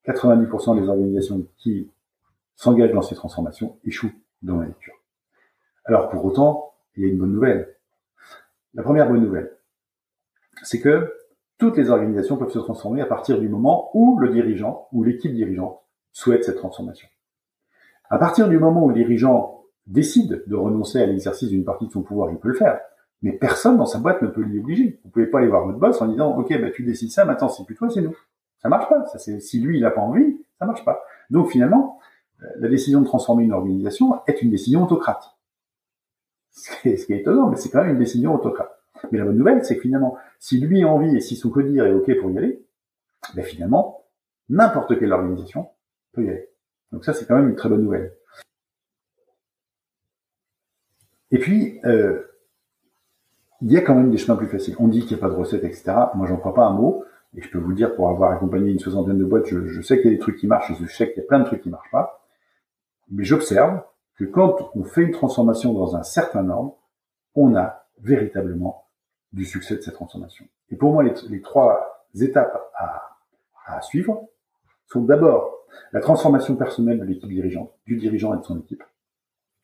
[0.07, 1.91] 90% des organisations qui
[2.57, 4.95] s'engagent dans ces transformations échouent dans la lecture.
[5.85, 7.77] Alors pour autant, il y a une bonne nouvelle.
[8.75, 9.57] La première bonne nouvelle,
[10.63, 11.13] c'est que
[11.59, 15.33] toutes les organisations peuvent se transformer à partir du moment où le dirigeant ou l'équipe
[15.33, 15.81] dirigeante
[16.13, 17.09] souhaite cette transformation.
[18.11, 21.93] À partir du moment où le dirigeant décide de renoncer à l'exercice d'une partie de
[21.93, 22.81] son pouvoir, il peut le faire.
[23.23, 25.01] Mais personne dans sa boîte ne peut l'y obliger.
[25.05, 27.49] Vous pouvez pas aller voir votre boss en disant, OK, bah, tu décides ça, maintenant
[27.49, 28.17] c'est plus toi, c'est nous.
[28.59, 29.05] Ça marche pas.
[29.19, 31.03] Si lui, il n'a pas envie, ça marche pas.
[31.31, 31.99] Donc finalement,
[32.57, 35.37] la décision de transformer une organisation est une décision autocrate.
[36.51, 38.79] Ce qui est, étonnant, mais c'est quand même une décision autocrate.
[39.11, 41.87] Mais la bonne nouvelle, c'est que finalement, si lui a envie et si son codir
[41.87, 42.65] est OK pour y aller,
[43.35, 44.05] ben finalement,
[44.49, 45.71] n'importe quelle organisation
[46.13, 46.49] peut y aller.
[46.93, 48.15] Donc ça, c'est quand même une très bonne nouvelle.
[51.31, 52.23] Et puis, euh,
[53.63, 54.77] il y a quand même des chemins plus faciles.
[54.79, 55.95] On dit qu'il n'y a pas de recette, etc.
[56.15, 57.05] Moi, j'en crois pas un mot.
[57.35, 60.11] Et je peux vous dire, pour avoir accompagné une soixantaine de boîtes, je, sais qu'il
[60.11, 61.71] y a des trucs qui marchent, je sais qu'il y a plein de trucs qui
[61.71, 62.22] marchent pas.
[63.13, 63.83] Mais j'observe
[64.17, 66.79] que quand on fait une transformation dans un certain ordre,
[67.35, 68.87] on a véritablement
[69.33, 70.47] du succès de cette transformation.
[70.71, 73.19] Et pour moi, les, trois étapes à,
[73.67, 74.29] à suivre
[74.87, 75.59] sont d'abord
[75.93, 78.83] la transformation personnelle de l'équipe dirigeante, du dirigeant et de son équipe.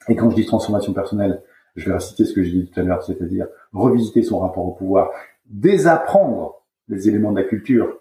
[0.08, 1.42] Et quand je dis transformation personnelle,
[1.74, 4.72] je vais reciter ce que j'ai dit tout à l'heure, c'est-à-dire revisiter son rapport au
[4.72, 5.10] pouvoir,
[5.46, 8.00] désapprendre les éléments de la culture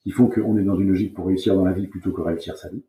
[0.00, 2.56] qui font qu'on est dans une logique pour réussir dans la vie plutôt que réussir
[2.56, 2.84] sa vie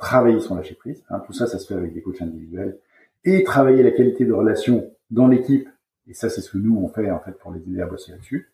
[0.00, 1.04] travailler son lâcher prise.
[1.10, 2.78] Hein, tout ça, ça se fait avec des coachs individuels
[3.24, 5.68] et travailler la qualité de relation dans l'équipe.
[6.08, 8.12] Et ça, c'est ce que nous on fait en fait pour les aider à bosser
[8.12, 8.50] là-dessus.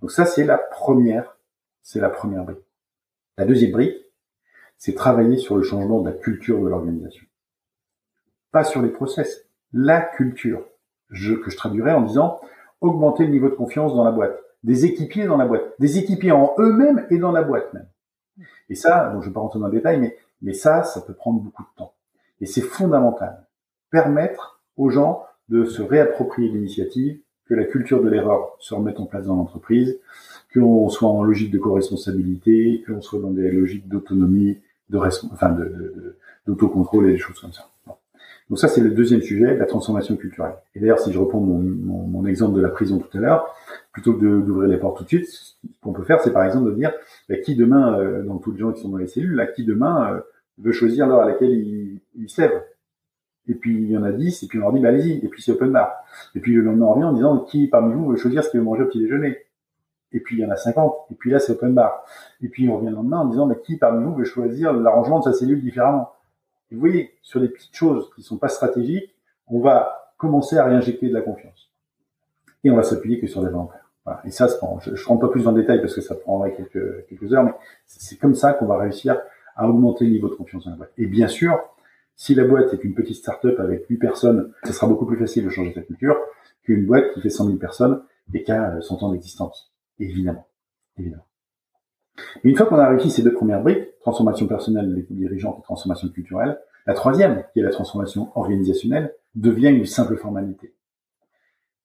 [0.00, 1.36] Donc ça, c'est la première,
[1.82, 2.64] c'est la première brique.
[3.38, 3.96] La deuxième brique,
[4.76, 7.24] c'est travailler sur le changement de la culture de l'organisation.
[8.52, 10.64] Pas sur les process, la culture.
[11.10, 12.40] Je, que je traduirais en disant
[12.80, 16.32] augmenter le niveau de confiance dans la boîte, des équipiers dans la boîte, des équipiers
[16.32, 17.88] en eux-mêmes et dans la boîte même.
[18.68, 21.14] Et ça, bon, je vais pas rentrer dans le détail, mais mais ça, ça peut
[21.14, 21.94] prendre beaucoup de temps.
[22.40, 23.46] Et c'est fondamental.
[23.90, 29.06] Permettre aux gens de se réapproprier l'initiative, que la culture de l'erreur se remette en
[29.06, 29.98] place dans l'entreprise,
[30.52, 34.58] qu'on soit en logique de co-responsabilité, qu'on soit dans des logiques d'autonomie,
[34.88, 36.16] de, enfin de,
[36.46, 37.68] d'autocontrôle et des choses comme ça.
[38.50, 40.54] Donc ça, c'est le deuxième sujet, la transformation culturelle.
[40.74, 43.54] Et d'ailleurs, si je reprends mon, mon, exemple de la prison tout à l'heure,
[43.92, 46.70] plutôt que d'ouvrir les portes tout de suite, ce qu'on peut faire, c'est par exemple
[46.70, 46.92] de dire,
[47.28, 49.64] bah, qui demain, euh, dans tous les gens qui sont dans les cellules, là, qui
[49.64, 50.20] demain euh,
[50.58, 52.62] veut choisir l'heure à laquelle il, il se lève.
[53.46, 55.28] Et puis il y en a 10, et puis on leur dit bah allez-y, et
[55.28, 55.92] puis c'est open bar.
[56.34, 58.60] Et puis le lendemain on revient en disant qui parmi vous veut choisir ce qu'il
[58.60, 59.36] veut manger au petit déjeuner?
[60.12, 62.04] Et puis il y en a 50, et puis là c'est open bar.
[62.42, 65.18] Et puis on revient le lendemain en disant bah, qui parmi vous veut choisir l'arrangement
[65.18, 66.13] de sa cellule différemment?
[66.74, 69.14] Vous voyez, sur des petites choses qui sont pas stratégiques,
[69.46, 71.70] on va commencer à réinjecter de la confiance.
[72.62, 73.90] Et on va s'appuyer que sur des volontaires.
[74.24, 77.44] Et ça, je ne rentre pas plus le détail parce que ça prendrait quelques, heures,
[77.44, 77.54] mais
[77.86, 79.20] c'est comme ça qu'on va réussir
[79.56, 80.92] à augmenter le niveau de confiance dans la boîte.
[80.98, 81.58] Et bien sûr,
[82.16, 85.44] si la boîte est une petite start-up avec 8 personnes, ce sera beaucoup plus facile
[85.44, 86.16] de changer sa culture
[86.62, 88.02] qu'une boîte qui fait 100 000 personnes
[88.32, 89.72] et qui a 100 ans d'existence.
[89.98, 90.46] Évidemment.
[90.98, 91.26] Évidemment.
[92.42, 95.62] Une fois qu'on a réussi ces deux premières briques, transformation personnelle de l'équipe dirigeante et
[95.62, 100.74] transformation culturelle, la troisième, qui est la transformation organisationnelle, devient une simple formalité.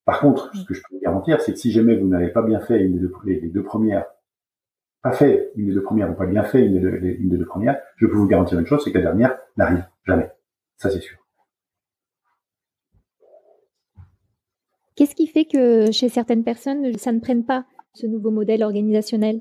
[0.06, 2.42] Par contre, ce que je peux vous garantir, c'est que si jamais vous n'avez pas
[2.42, 4.06] bien fait une des deux, les deux premières
[5.02, 7.38] pas fait une des deux premières ou pas bien fait une des deux, une des
[7.38, 10.30] deux premières, je peux vous garantir une chose, c'est que la dernière n'arrive jamais.
[10.76, 11.18] Ça, c'est sûr.
[14.96, 19.40] Qu'est-ce qui fait que chez certaines personnes, ça ne prenne pas ce nouveau modèle organisationnel?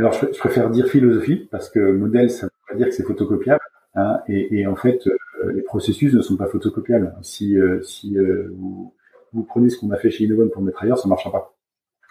[0.00, 3.60] Alors, je, préfère dire philosophie, parce que modèle, ça veut pas dire que c'est photocopiable.
[3.94, 7.14] Hein, et, en fait, euh, les processus ne sont pas photocopiables.
[7.22, 7.82] Si, euh,
[8.16, 11.30] euh, vous, prenez ce qu'on a fait chez Innovon pour mettre ailleurs, ça ne marchera
[11.30, 11.54] pas.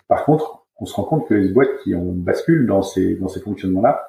[0.08, 3.28] Par contre, on se rend compte que les boîtes qui ont basculent dans ces, dans
[3.28, 4.06] ces fonctionnements-là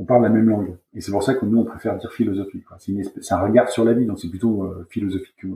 [0.00, 0.76] on parle la même langue.
[0.94, 2.62] Et c'est pour ça que nous, on préfère dire philosophie.
[2.78, 5.48] C'est un regard sur la vie, donc c'est plutôt philosophique que,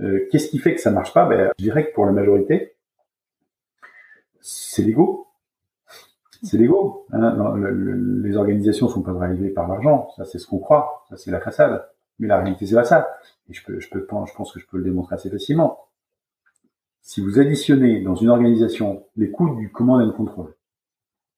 [0.00, 1.26] euh, Qu'est-ce qui fait que ça marche pas?
[1.26, 2.74] Ben, Je dirais que pour la majorité,
[4.40, 5.28] c'est l'ego.
[6.42, 7.06] C'est l'ego.
[7.12, 7.54] Hein.
[8.22, 11.40] les organisations sont pas drivées par l'argent, ça c'est ce qu'on croit, ça c'est la
[11.40, 11.86] façade.
[12.18, 13.08] Mais la réalité c'est pas ça.
[13.48, 15.86] Et je peux, je peux, je pense que je peux le démontrer assez facilement.
[17.02, 20.54] Si vous additionnez dans une organisation les coûts du command and control,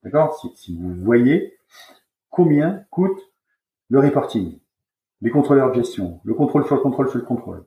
[0.03, 1.57] d'accord si, si, vous voyez
[2.29, 3.19] combien coûte
[3.89, 4.59] le reporting,
[5.21, 7.65] les contrôleurs de gestion, le contrôle sur le contrôle sur le contrôle,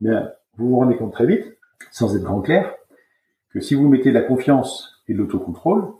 [0.00, 1.56] bien, vous vous rendez compte très vite,
[1.90, 2.74] sans être grand clair,
[3.50, 5.92] que si vous mettez de la confiance et de l'autocontrôle,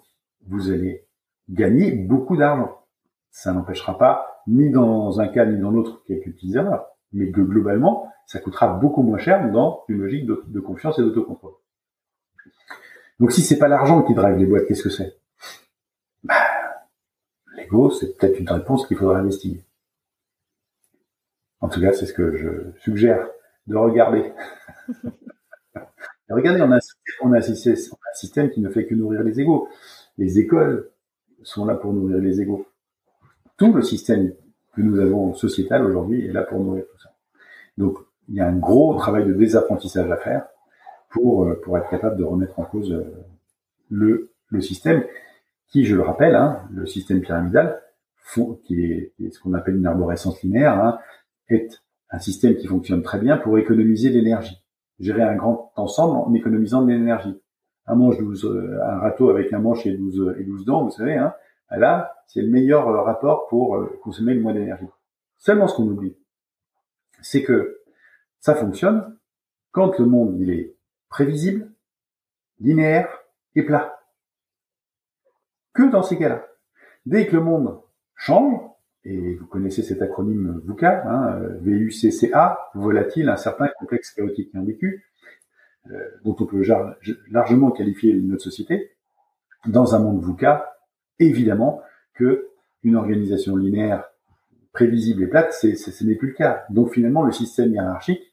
[0.49, 1.07] vous allez
[1.49, 2.83] gagner beaucoup d'argent.
[3.31, 7.41] Ça n'empêchera pas, ni dans un cas ni dans l'autre, quelques petites erreurs, mais que
[7.41, 11.55] globalement, ça coûtera beaucoup moins cher dans une logique de, confiance et d'autocontrôle.
[13.21, 15.17] Donc si c'est pas l'argent qui drive les boîtes, qu'est-ce que c'est?
[16.25, 16.35] Bah,
[17.57, 19.65] L'ego, c'est peut-être une réponse qu'il faudra investiguer.
[21.61, 23.29] En tout cas, c'est ce que je suggère
[23.67, 24.33] de regarder.
[26.29, 26.79] regardez, on a,
[27.23, 29.69] on a, un système qui ne fait que nourrir les égaux.
[30.19, 30.91] Les écoles
[31.43, 32.67] sont là pour nourrir les égaux.
[33.57, 34.33] Tout le système
[34.75, 37.11] que nous avons sociétal aujourd'hui est là pour nourrir tout ça.
[37.79, 37.99] Donc,
[38.29, 40.47] il y a un gros travail de désapprentissage à faire
[41.11, 43.05] pour, euh, pour être capable de remettre en cause euh,
[43.91, 45.05] le, le système
[45.69, 47.83] qui, je le rappelle, hein, le système pyramidal,
[48.65, 50.99] qui est, ce qu'on appelle une arborescence linéaire, hein,
[51.49, 54.63] est un système qui fonctionne très bien pour économiser l'énergie.
[54.99, 57.41] Gérer un grand ensemble en économisant de l'énergie.
[57.87, 60.91] Un manche 12, euh, un râteau avec un manche et 12, et 12 dents, vous
[60.91, 61.35] savez, hein,
[61.71, 64.87] là, c'est le meilleur rapport pour consommer le moins d'énergie.
[65.39, 66.17] Seulement ce qu'on oublie,
[67.21, 67.81] c'est que
[68.41, 69.17] ça fonctionne
[69.73, 70.77] quand le monde il est
[71.09, 71.71] prévisible,
[72.61, 73.09] linéaire
[73.55, 74.01] et plat.
[75.73, 76.47] Que dans ces cas-là.
[77.05, 77.81] Dès que le monde
[78.15, 78.61] change,
[79.05, 83.33] et vous connaissez cet acronyme VUCA, hein, V-U-C-C-A, volatile,
[83.79, 85.46] complexe, chaotique ambigu, euh,
[86.25, 86.63] dont on peut
[87.31, 88.93] largement qualifier notre société,
[89.67, 90.77] dans un monde VUCA,
[91.19, 91.81] évidemment
[92.15, 92.49] que
[92.83, 94.05] une organisation linéaire
[94.73, 96.65] prévisible et plate, c'est, ce n'est plus le cas.
[96.71, 98.33] Donc finalement, le système hiérarchique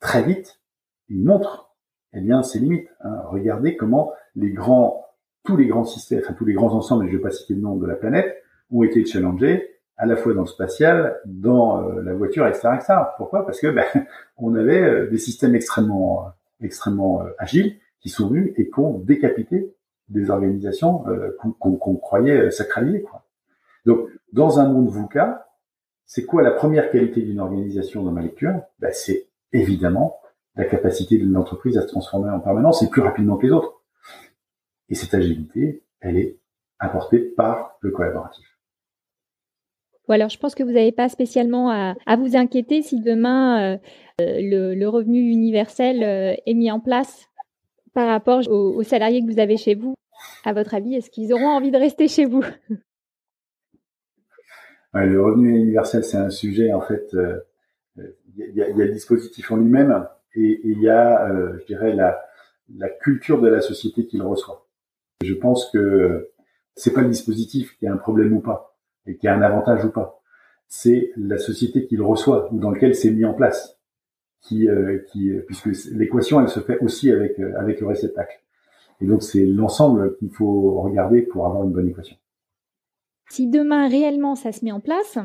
[0.00, 0.60] très vite,
[1.08, 1.68] il montre
[2.14, 2.88] eh bien ses limites.
[3.00, 3.22] Hein.
[3.26, 5.04] Regardez comment les grands,
[5.44, 7.60] tous les grands systèmes, enfin tous les grands ensembles, et je vais pas citer le
[7.60, 12.02] nom de la planète, ont été challengés à la fois dans le spatial, dans euh,
[12.02, 12.94] la voiture, etc., etc.
[13.16, 13.44] Pourquoi?
[13.44, 13.84] Parce que ben,
[14.36, 18.98] on avait euh, des systèmes extrêmement, euh, extrêmement agiles qui sont venus et qui ont
[18.98, 19.74] décapité
[20.08, 21.04] des organisations
[21.58, 23.02] qu'on croyait sacralisées.
[23.02, 23.24] Quoi.
[23.84, 25.48] Donc, dans un monde VUCA,
[26.06, 28.62] c'est quoi la première qualité d'une organisation dans ma lecture?
[28.78, 30.20] Ben, C'est évidemment
[30.56, 33.82] la capacité de l'entreprise à se transformer en permanence et plus rapidement que les autres.
[34.88, 36.38] Et cette agilité, elle est
[36.78, 38.57] apportée par le collaboratif.
[40.08, 43.78] Ou alors, je pense que vous n'avez pas spécialement à, vous inquiéter si demain euh,
[44.20, 47.26] le, revenu universel euh, est mis en place
[47.92, 49.94] par rapport aux, salariés que vous avez chez vous.
[50.44, 52.42] À votre avis, est-ce qu'ils auront envie de rester chez vous?
[54.94, 57.38] Le revenu universel, c'est un sujet en fait euh,
[58.36, 62.20] il y a, le dispositif en lui-même et, il y a, euh, je dirais, la,
[62.74, 64.66] la culture de la société qu'il reçoit.
[65.22, 66.30] Je pense que
[66.74, 68.77] c'est pas le dispositif qui a un problème ou pas
[69.08, 70.20] et qui a un avantage ou pas.
[70.68, 73.78] C'est la société qu'il reçoit ou dans lequel c'est mis en place
[74.52, 78.40] euh, qui puisque l'équation elle se fait aussi avec euh, avec le réceptacle.
[79.00, 82.16] Et donc c'est l'ensemble qu'il faut regarder pour avoir une bonne équation.
[83.28, 85.18] Si demain réellement ça se met en place,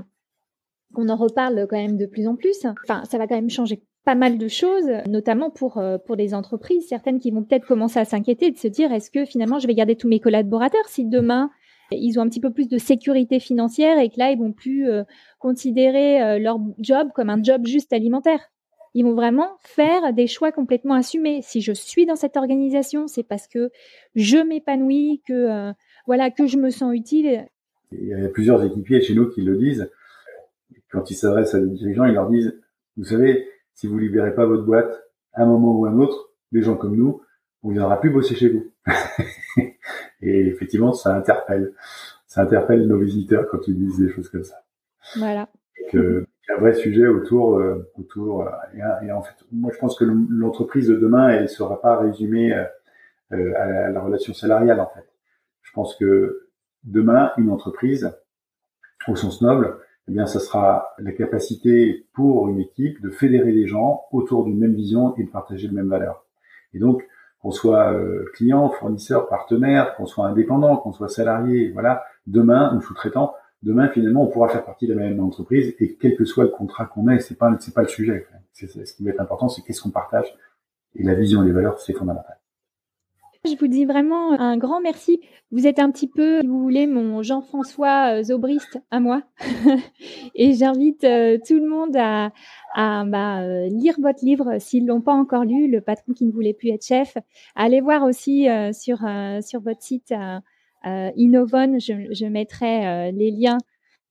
[0.96, 2.66] on en reparle quand même de plus en plus.
[2.84, 6.34] Enfin, ça va quand même changer pas mal de choses, notamment pour euh, pour les
[6.34, 9.68] entreprises, certaines qui vont peut-être commencer à s'inquiéter de se dire est-ce que finalement je
[9.68, 11.50] vais garder tous mes collaborateurs si demain
[11.92, 14.90] ils ont un petit peu plus de sécurité financière et que là ils vont plus
[14.90, 15.04] euh,
[15.40, 18.40] considérer euh, leur job comme un job juste alimentaire.
[18.96, 21.42] Ils vont vraiment faire des choix complètement assumés.
[21.42, 23.72] Si je suis dans cette organisation, c'est parce que
[24.14, 25.74] je m'épanouis, que
[26.06, 27.48] voilà, que je me sens utile.
[27.92, 29.90] Il y a plusieurs équipiers chez nous qui le disent
[30.94, 32.56] quand ils s'adressent à des dirigeants, ils leur disent,
[32.98, 35.04] vous savez, si vous libérez pas votre boîte,
[35.34, 37.22] à un moment ou à un autre, des gens comme nous,
[37.64, 38.72] on ne viendra plus bosser chez vous.
[40.22, 41.74] et effectivement, ça interpelle.
[42.28, 44.64] Ça interpelle nos visiteurs quand ils disent des choses comme ça.
[45.18, 45.48] Voilà.
[45.92, 48.48] Que, un vrai sujet autour, euh, autour.
[48.48, 48.50] Euh,
[49.04, 52.54] et, en fait, moi, je pense que l'entreprise de demain, elle ne sera pas résumée
[53.32, 55.08] euh, à la relation salariale, en fait.
[55.62, 56.50] Je pense que
[56.84, 58.12] demain, une entreprise,
[59.08, 59.78] au sens noble,
[60.08, 64.60] eh bien, ça sera la capacité pour une équipe de fédérer les gens autour d'une
[64.60, 66.26] même vision et de partager les mêmes valeurs.
[66.74, 67.08] Et donc,
[67.44, 72.82] qu'on soit euh, client, fournisseur, partenaire, qu'on soit indépendant, qu'on soit salarié, voilà, demain ou
[72.82, 76.46] sous-traitant, demain finalement on pourra faire partie de la même entreprise et quel que soit
[76.46, 78.26] le contrat qu'on ait, c'est pas pas le sujet.
[78.54, 80.34] C'est, ce qui va être important, c'est qu'est-ce qu'on partage
[80.96, 82.38] et la vision et les valeurs, c'est fondamental.
[83.46, 85.20] Je vous dis vraiment un grand merci.
[85.52, 89.22] Vous êtes un petit peu, si vous voulez, mon Jean-François euh, Zobrist à moi.
[90.36, 92.32] et j'invite euh, tout le monde à,
[92.74, 96.54] bah, euh, lire votre livre s'ils l'ont pas encore lu, Le patron qui ne voulait
[96.54, 97.18] plus être chef.
[97.54, 99.00] Allez voir aussi sur,
[99.42, 100.14] sur votre site
[100.86, 103.58] Innovon, je, je mettrai les liens.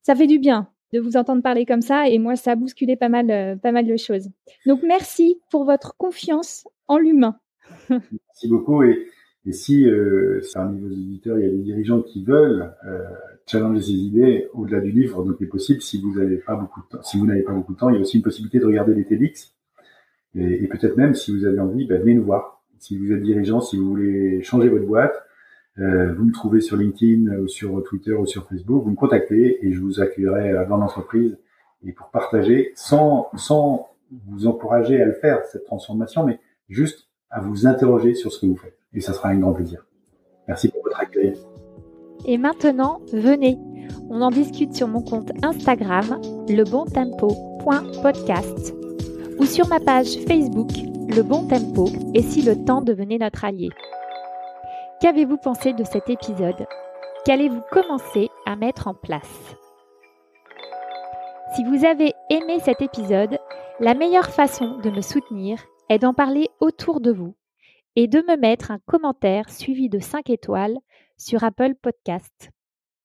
[0.03, 2.97] Ça fait du bien de vous entendre parler comme ça et moi, ça a bousculé
[2.97, 4.29] pas mal, pas mal de choses.
[4.67, 7.39] Donc, merci pour votre confiance en l'humain.
[7.89, 9.09] merci beaucoup et
[9.45, 13.03] et si euh, parmi vos auditeurs, il y a des dirigeants qui veulent euh,
[13.47, 15.83] challenger ces idées au-delà du livre, donc c'est possible.
[15.83, 17.97] Si vous n'avez pas beaucoup de temps, si vous n'avez pas beaucoup de temps, il
[17.97, 19.53] y a aussi une possibilité de regarder les TEDx.
[20.37, 22.63] Et, et peut-être même, si vous avez envie, ben, venez nous voir.
[22.79, 25.15] Si vous êtes dirigeant, si vous voulez changer votre boîte,
[25.79, 29.65] euh, vous me trouvez sur LinkedIn ou sur Twitter ou sur Facebook, vous me contactez
[29.67, 31.37] et je vous accueillerai dans l'entreprise
[31.85, 33.89] et pour partager sans, sans
[34.29, 36.39] vous encourager à le faire, cette transformation, mais
[36.69, 39.85] juste à vous interroger sur ce que vous faites et ça sera un grand plaisir.
[40.49, 41.35] Merci pour votre accueil.
[42.25, 43.59] Et maintenant, venez,
[44.09, 48.75] on en discute sur mon compte Instagram, lebontempo.podcast
[49.39, 50.71] ou sur ma page Facebook,
[51.09, 53.71] Le Bon Tempo, et si le temps devenait notre allié.
[55.01, 56.67] Qu'avez-vous pensé de cet épisode?
[57.25, 59.57] Qu'allez-vous commencer à mettre en place?
[61.57, 63.39] Si vous avez aimé cet épisode,
[63.81, 67.35] la meilleure façon de me soutenir est d'en parler autour de vous
[67.97, 70.79] et de me mettre un commentaire suivi de 5 étoiles
[71.19, 72.51] sur Apple Podcast.